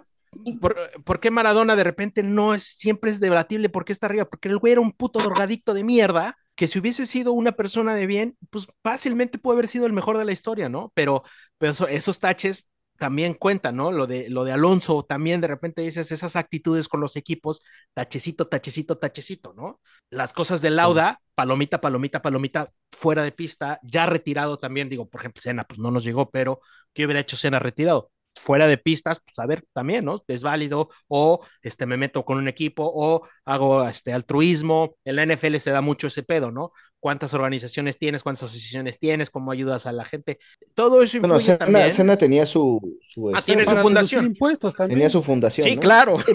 [0.60, 4.24] ¿Por, por qué Maradona de repente no es, siempre es debatible por qué está arriba?
[4.26, 7.94] Porque el güey era un puto drogadicto de mierda, que si hubiese sido una persona
[7.94, 10.92] de bien, pues fácilmente puede haber sido el mejor de la historia, ¿no?
[10.94, 11.22] Pero,
[11.58, 12.68] pero eso- esos taches
[12.98, 13.92] también cuentan, ¿no?
[13.92, 17.62] Lo de, lo de Alonso, también de repente dices esas actitudes con los equipos,
[17.94, 19.80] tachecito, tachecito, tachecito, ¿no?
[20.10, 25.20] Las cosas de Lauda, palomita, palomita, palomita, fuera de pista, ya retirado también, digo, por
[25.20, 26.60] ejemplo, Senna, pues no nos llegó, pero
[26.92, 28.10] ¿qué hubiera hecho Senna retirado?
[28.40, 30.22] Fuera de pistas, pues a ver, también, ¿no?
[30.28, 34.96] Es válido, o este, me meto con un equipo, o hago este, altruismo.
[35.04, 36.72] En la NFL se da mucho ese pedo, ¿no?
[37.00, 38.22] ¿Cuántas organizaciones tienes?
[38.24, 39.30] ¿Cuántas asociaciones tienes?
[39.30, 40.38] ¿Cómo ayudas a la gente?
[40.74, 41.92] Todo eso influye Bueno, Senna, también.
[41.92, 44.26] Senna tenía su, su, Ah, este, tiene su fundación.
[44.26, 44.98] impuestos también.
[44.98, 45.80] tenía su fundación, Sí, ¿no?
[45.80, 46.18] claro.
[46.18, 46.32] Sí,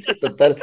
[0.00, 0.56] sí, total.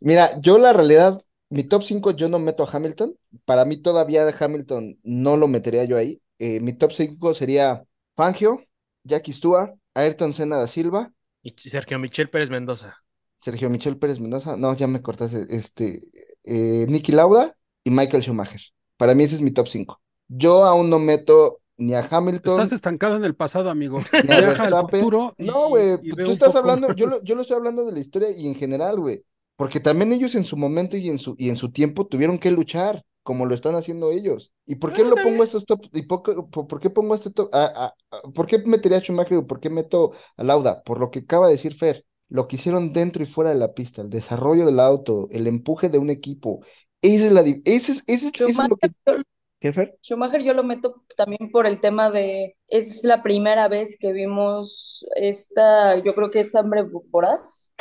[0.00, 1.20] Mira, yo la realidad,
[1.50, 3.14] mi top 5 yo no meto a Hamilton.
[3.44, 6.20] Para mí todavía de Hamilton no lo metería yo ahí.
[6.38, 7.84] Eh, mi top 5 sería
[8.16, 8.62] Fangio,
[9.04, 12.96] Jackie Stewart, Ayrton Senna da Silva, Y Sergio Michel Pérez Mendoza.
[13.38, 16.00] Sergio Michel Pérez Mendoza, no, ya me cortaste, este,
[16.44, 18.60] eh, Niki Lauda y Michael Schumacher.
[18.96, 20.00] Para mí ese es mi top 5.
[20.28, 24.02] Yo aún no meto ni a Hamilton, Estás estancado en el pasado, amigo.
[24.28, 25.08] ni a Verstappen.
[25.38, 28.00] No, güey, pues tú estás poco hablando, yo lo, yo lo estoy hablando de la
[28.00, 29.24] historia y en general, güey.
[29.56, 32.50] Porque también ellos en su momento y en su, y en su tiempo tuvieron que
[32.50, 34.52] luchar, como lo están haciendo ellos.
[34.66, 35.86] ¿Y por qué Ah, lo está pongo estos top?
[35.92, 37.50] ¿Y por, qué- por- por qué pongo este top?
[37.54, 37.64] a-
[38.10, 40.82] a- a- ¿por qué metería a Schumacher y por qué meto a Lauda?
[40.84, 43.74] Por lo que acaba de decir Fer, lo que hicieron dentro y fuera de la
[43.74, 46.60] pista, el desarrollo del auto, el empuje de un equipo.
[47.02, 48.88] Esa es la, ese es, ese es- eso es lo que...
[49.06, 49.22] Schumacher,
[49.60, 49.98] ¿Qué, Fer?
[50.02, 55.04] Schumacher yo lo meto también por el tema de, es la primera vez que vimos
[55.16, 57.72] esta, yo creo que es hambre voraz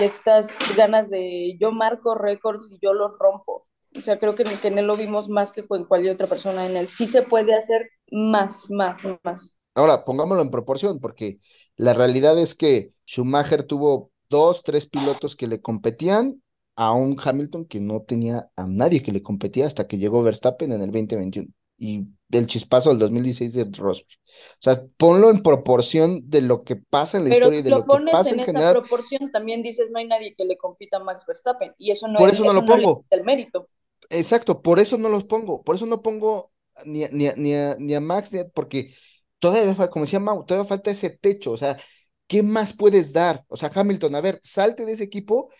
[0.00, 3.66] y estas ganas de yo marco récords y yo los rompo.
[3.96, 6.66] O sea, creo que, que en él lo vimos más que con cualquier otra persona
[6.66, 6.88] en él.
[6.88, 9.58] Sí se puede hacer más, más, más.
[9.74, 11.38] Ahora, pongámoslo en proporción, porque
[11.76, 16.42] la realidad es que Schumacher tuvo dos, tres pilotos que le competían
[16.76, 20.72] a un Hamilton que no tenía a nadie que le competía hasta que llegó Verstappen
[20.72, 24.06] en el 2021 y el chispazo del 2016 de Rosberg.
[24.54, 27.70] O sea, ponlo en proporción de lo que pasa en la Pero historia y de
[27.70, 28.70] lo lo que pones pasa en en esa general.
[28.70, 32.18] proporción, también dices no hay nadie que le compita a Max Verstappen y eso no,
[32.18, 33.04] Por es- eso no lo le pongo.
[33.10, 33.68] el mérito.
[34.08, 36.52] Exacto, por eso no los pongo, por eso no pongo
[36.84, 38.94] ni a, ni ni a, ni a Max, ni a- porque
[39.38, 41.78] todavía, como decía Mau, todavía falta ese techo, o sea,
[42.26, 43.44] ¿qué más puedes dar?
[43.48, 45.50] O sea, Hamilton, a ver, salte de ese equipo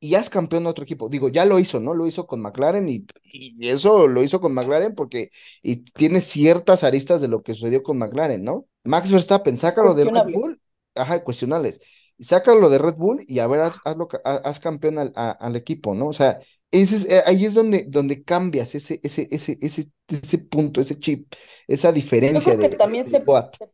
[0.00, 1.08] y haz campeón a otro equipo.
[1.08, 1.94] Digo, ya lo hizo, ¿no?
[1.94, 5.30] Lo hizo con McLaren y, y eso lo hizo con McLaren porque
[5.62, 8.66] y tiene ciertas aristas de lo que sucedió con McLaren, ¿no?
[8.84, 10.24] Max Verstappen, sácalo de Red.
[10.32, 10.60] Bull,
[10.94, 11.80] ajá, cuestionables.
[12.18, 15.56] Sácalo de Red Bull y a ver, haz, hazlo haz, haz campeón al, a- al
[15.56, 16.08] equipo, ¿no?
[16.08, 16.38] O sea,
[16.70, 20.98] ese es, eh, ahí es donde, donde cambias ese, ese, ese, ese, ese punto, ese
[20.98, 21.32] chip,
[21.66, 23.20] esa Yo diferencia creo que de, también de se,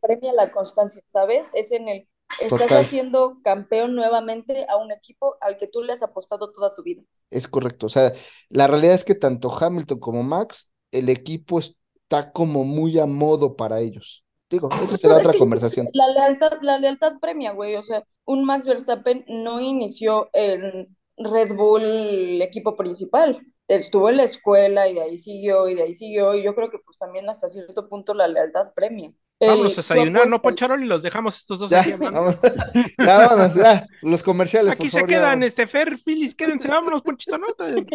[0.01, 1.49] premia la constancia, ¿sabes?
[1.53, 2.07] Es en el,
[2.41, 2.85] estás Total.
[2.85, 7.03] haciendo campeón nuevamente a un equipo al que tú le has apostado toda tu vida.
[7.29, 7.85] Es correcto.
[7.85, 8.13] O sea,
[8.49, 13.55] la realidad es que tanto Hamilton como Max, el equipo está como muy a modo
[13.55, 14.23] para ellos.
[14.49, 15.87] Digo, eso será otra que conversación.
[15.93, 17.75] La lealtad, la lealtad premia, güey.
[17.75, 23.41] O sea, un Max Verstappen no inició en Red Bull equipo principal.
[23.67, 26.35] Estuvo en la escuela y de ahí siguió y de ahí siguió.
[26.35, 29.11] Y yo creo que pues también hasta cierto punto la lealtad premia.
[29.39, 30.83] El- Vámonos a desayunar, ¿no, Poncharol?
[30.83, 32.35] Y los dejamos estos dos Ya, aquí vámonos,
[32.97, 34.73] ya, vámonos, ya, los comerciales.
[34.73, 35.15] Aquí por se favor, ya.
[35.19, 37.47] quedan, este Fer, Phillies, quédense, vámonos, Ponchito, ¿no?
[37.53, 37.85] Te,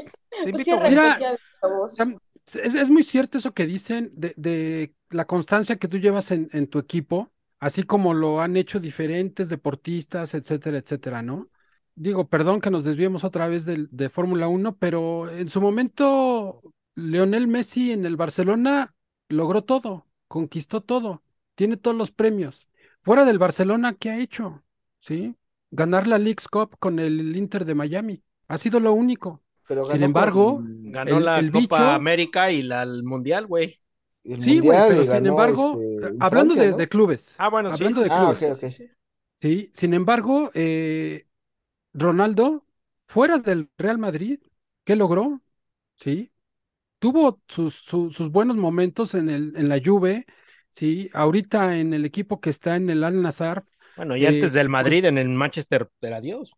[0.42, 0.80] te Pues invito.
[0.80, 1.18] Mira,
[2.46, 6.48] Es, es muy cierto eso que dicen de, de la constancia que tú llevas en,
[6.52, 11.48] en tu equipo, así como lo han hecho diferentes deportistas, etcétera, etcétera, ¿no?
[11.94, 16.62] Digo, perdón que nos desviemos otra vez del- de, Fórmula 1, pero en su momento
[16.94, 18.94] Leonel Messi en el Barcelona
[19.28, 21.22] logró todo, conquistó todo,
[21.54, 22.68] tiene todos los premios.
[23.02, 24.62] Fuera del Barcelona, ¿qué ha hecho?
[24.98, 25.36] ¿Sí?
[25.70, 28.22] Ganar la Leagues Cup con el Inter de Miami.
[28.48, 29.42] Ha sido lo único.
[29.68, 33.46] Pero Sin embargo, con Ganó el- la el Copa bicho- América y la, el Mundial,
[33.46, 33.80] güey.
[34.24, 36.76] el Sí, güey, pero sin embargo, este, hablando Francia, de, ¿no?
[36.76, 38.42] de clubes, Ah, bueno, sí, Hablando sí, de clubes.
[38.62, 38.90] Ah, sí.
[39.36, 41.26] sí, sin embargo, eh,
[41.94, 42.64] Ronaldo,
[43.06, 44.40] fuera del Real Madrid,
[44.84, 45.42] ¿qué logró?
[45.94, 46.32] Sí,
[46.98, 50.26] tuvo sus, su- sus buenos momentos en el, en la Juve,
[50.70, 53.64] sí, ahorita en el equipo que está en el Al Nassr,
[53.96, 56.54] Bueno, y Eh, antes del pues- Madrid, en el Manchester, era Dios.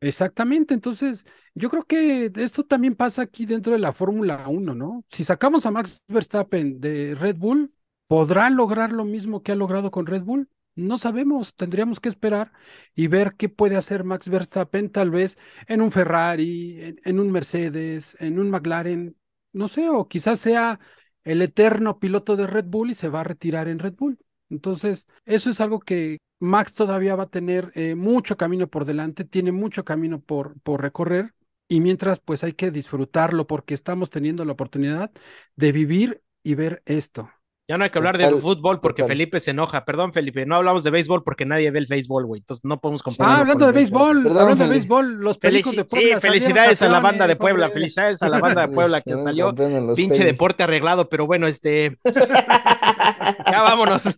[0.00, 5.04] Exactamente, entonces yo creo que esto también pasa aquí dentro de la Fórmula 1, ¿no?
[5.10, 7.72] Si sacamos a Max Verstappen de Red Bull,
[8.06, 10.48] ¿podrá lograr lo mismo que ha logrado con Red Bull?
[10.76, 12.52] No sabemos, tendríamos que esperar
[12.94, 18.14] y ver qué puede hacer Max Verstappen tal vez en un Ferrari, en, un Mercedes,
[18.20, 19.16] en un McLaren,
[19.52, 20.78] no sé, o quizás sea
[21.24, 24.18] el eterno piloto de Red Bull y se va a retirar en Red Bull.
[24.50, 29.24] Entonces, eso es algo que Max todavía va a tener eh, mucho camino por delante,
[29.24, 31.34] tiene mucho camino por, por recorrer
[31.68, 35.10] y mientras pues hay que disfrutarlo porque estamos teniendo la oportunidad
[35.56, 37.30] de vivir y ver esto.
[37.68, 39.16] Ya no hay que hablar de Total, fútbol porque total.
[39.16, 39.84] Felipe se enoja.
[39.84, 42.38] Perdón, Felipe, no hablamos de béisbol porque nadie ve el béisbol, güey.
[42.40, 44.14] Entonces no podemos Ah, compararlo hablando de béisbol.
[44.14, 46.20] béisbol, Perdón, hablando de béisbol, los Felici- de Puebla.
[46.20, 49.56] sí, felicidades a la banda de Puebla, felicidades a la banda de Puebla que Salieron
[49.56, 51.98] salió pinche deporte arreglado, pero bueno, este
[53.50, 54.04] ya vámonos.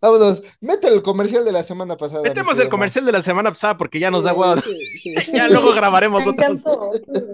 [0.00, 2.22] Vámonos, mete el comercial de la semana pasada.
[2.22, 4.60] Metemos el comercial de la semana pasada porque ya nos da hueva.
[4.60, 5.32] sí, sí, sí.
[5.34, 6.30] Ya luego grabaremos sí.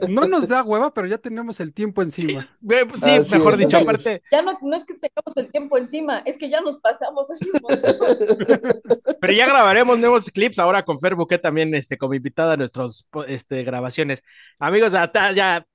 [0.08, 2.48] No nos da hueva, pero ya tenemos el tiempo encima.
[2.66, 3.82] Pues Sí, Así mejor es, dicho, es.
[3.82, 7.30] aparte, Ya no, no es que tengamos el tiempo encima, es que ya nos pasamos
[7.30, 8.88] hace un montón.
[9.20, 13.06] pero ya grabaremos nuevos clips ahora con Fer Buquet también este, como invitada a nuestras
[13.26, 14.22] este, grabaciones.
[14.58, 15.10] Amigos, ya,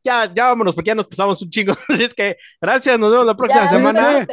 [0.04, 1.74] ya, ya vámonos porque ya nos pasamos un chingo.
[1.90, 4.28] Así es que gracias, nos vemos la próxima Ya, semana.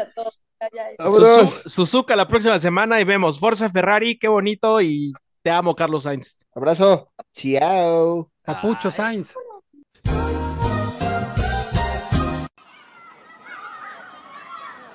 [0.61, 5.75] Ya, ya, Suzuka la próxima semana y vemos Forza Ferrari, qué bonito y te amo,
[5.75, 6.37] Carlos Sainz.
[6.55, 7.11] Abrazo.
[7.33, 8.31] Chao.
[8.45, 9.35] Papucho Sainz.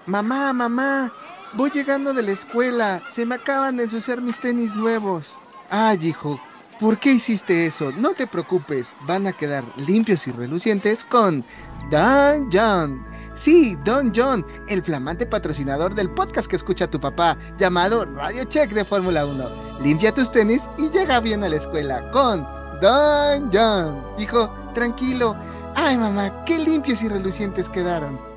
[0.05, 1.11] Mamá, mamá,
[1.53, 3.01] voy llegando de la escuela.
[3.09, 5.35] Se me acaban de ensuciar mis tenis nuevos.
[5.71, 6.39] Ay, hijo,
[6.79, 7.91] ¿por qué hiciste eso?
[7.91, 11.43] No te preocupes, van a quedar limpios y relucientes con
[11.91, 13.05] Don John.
[13.33, 18.71] Sí, Don John, el flamante patrocinador del podcast que escucha tu papá, llamado Radio Check
[18.71, 19.49] de Fórmula 1.
[19.83, 22.43] Limpia tus tenis y llega bien a la escuela con
[22.81, 24.03] Don John.
[24.17, 25.35] Hijo, tranquilo.
[25.75, 28.34] Ay, mamá, qué limpios y relucientes quedaron.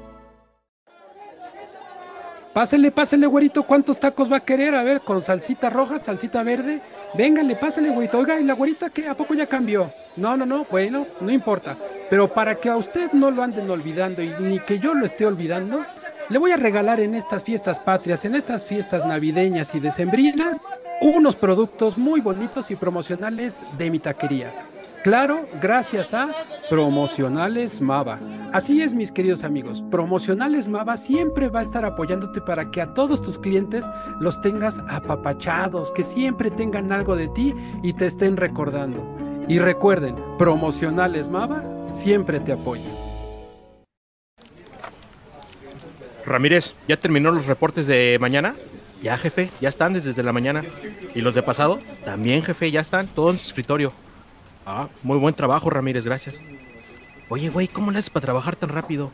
[2.53, 4.75] Pásele, pásele, güerito, ¿cuántos tacos va a querer?
[4.75, 6.83] A ver, con salsita roja, salsita verde.
[7.15, 8.19] Véngale, pásale, güerito.
[8.19, 9.09] Oiga, ¿y la güerita qué?
[9.09, 9.93] ¿A poco ya cambió?
[10.17, 11.77] No, no, no, bueno, no importa.
[12.11, 15.27] Pero para que a usted no lo anden olvidando y ni que yo lo esté
[15.27, 15.85] olvidando,
[16.31, 20.63] le voy a regalar en estas fiestas patrias, en estas fiestas navideñas y decembrinas,
[21.01, 24.53] unos productos muy bonitos y promocionales de mi taquería.
[25.05, 26.35] Claro, gracias a
[26.69, 28.19] Promocionales Mava.
[28.53, 29.85] Así es, mis queridos amigos.
[29.91, 33.85] Promocionales Mava siempre va a estar apoyándote para que a todos tus clientes
[34.21, 39.05] los tengas apapachados, que siempre tengan algo de ti y te estén recordando.
[39.49, 42.89] Y recuerden, Promocionales Mava siempre te apoya.
[46.25, 48.55] Ramírez, ¿ya terminó los reportes de mañana?
[49.03, 50.63] Ya, jefe, ya están desde la mañana.
[51.15, 51.81] ¿Y los de pasado?
[52.05, 53.93] También, jefe, ya están, todo en su escritorio.
[54.65, 56.41] Ah, muy buen trabajo, Ramírez, gracias.
[57.31, 59.11] Oye, güey, ¿cómo le haces para trabajar tan rápido?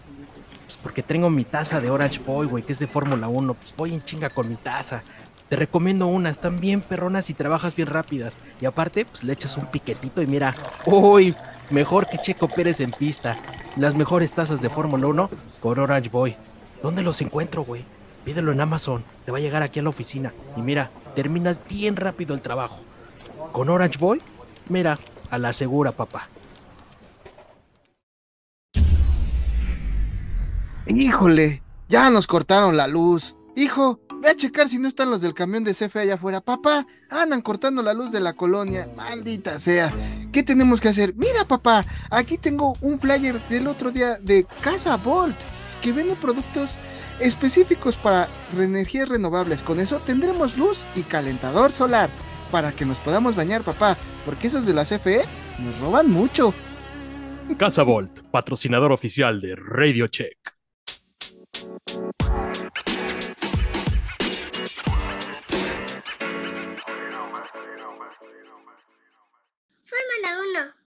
[0.66, 3.54] Pues porque tengo mi taza de Orange Boy, güey, que es de Fórmula 1.
[3.54, 5.02] Pues voy en chinga con mi taza.
[5.48, 8.36] Te recomiendo una, están bien perronas y trabajas bien rápidas.
[8.60, 10.54] Y aparte, pues le echas un piquetito y mira,
[10.86, 11.34] uy,
[11.70, 13.36] mejor que Checo Pérez en pista.
[13.76, 16.36] Las mejores tazas de Fórmula 1 por Orange Boy.
[16.84, 17.84] ¿Dónde los encuentro, güey?
[18.24, 19.02] Pídelo en Amazon.
[19.24, 20.32] Te va a llegar aquí a la oficina.
[20.56, 22.78] Y mira, terminas bien rápido el trabajo.
[23.50, 24.22] Con Orange Boy,
[24.68, 25.00] mira,
[25.30, 26.28] a la segura, papá.
[30.86, 33.36] Híjole, ya nos cortaron la luz.
[33.56, 36.40] Hijo, ve a checar si no están los del camión de CFE allá afuera.
[36.40, 38.88] Papá, andan cortando la luz de la colonia.
[38.94, 39.94] Maldita sea.
[40.32, 41.14] ¿Qué tenemos que hacer?
[41.14, 45.36] Mira, papá, aquí tengo un flyer del otro día de Casa Volt,
[45.80, 46.78] que vende productos
[47.18, 49.62] específicos para energías renovables.
[49.62, 52.10] Con eso tendremos luz y calentador solar
[52.50, 55.22] para que nos podamos bañar, papá, porque esos de la CFE
[55.60, 56.52] nos roban mucho.
[57.58, 60.53] Casa Volt, patrocinador oficial de Radio Check.
[69.84, 70.83] Fórmula 1.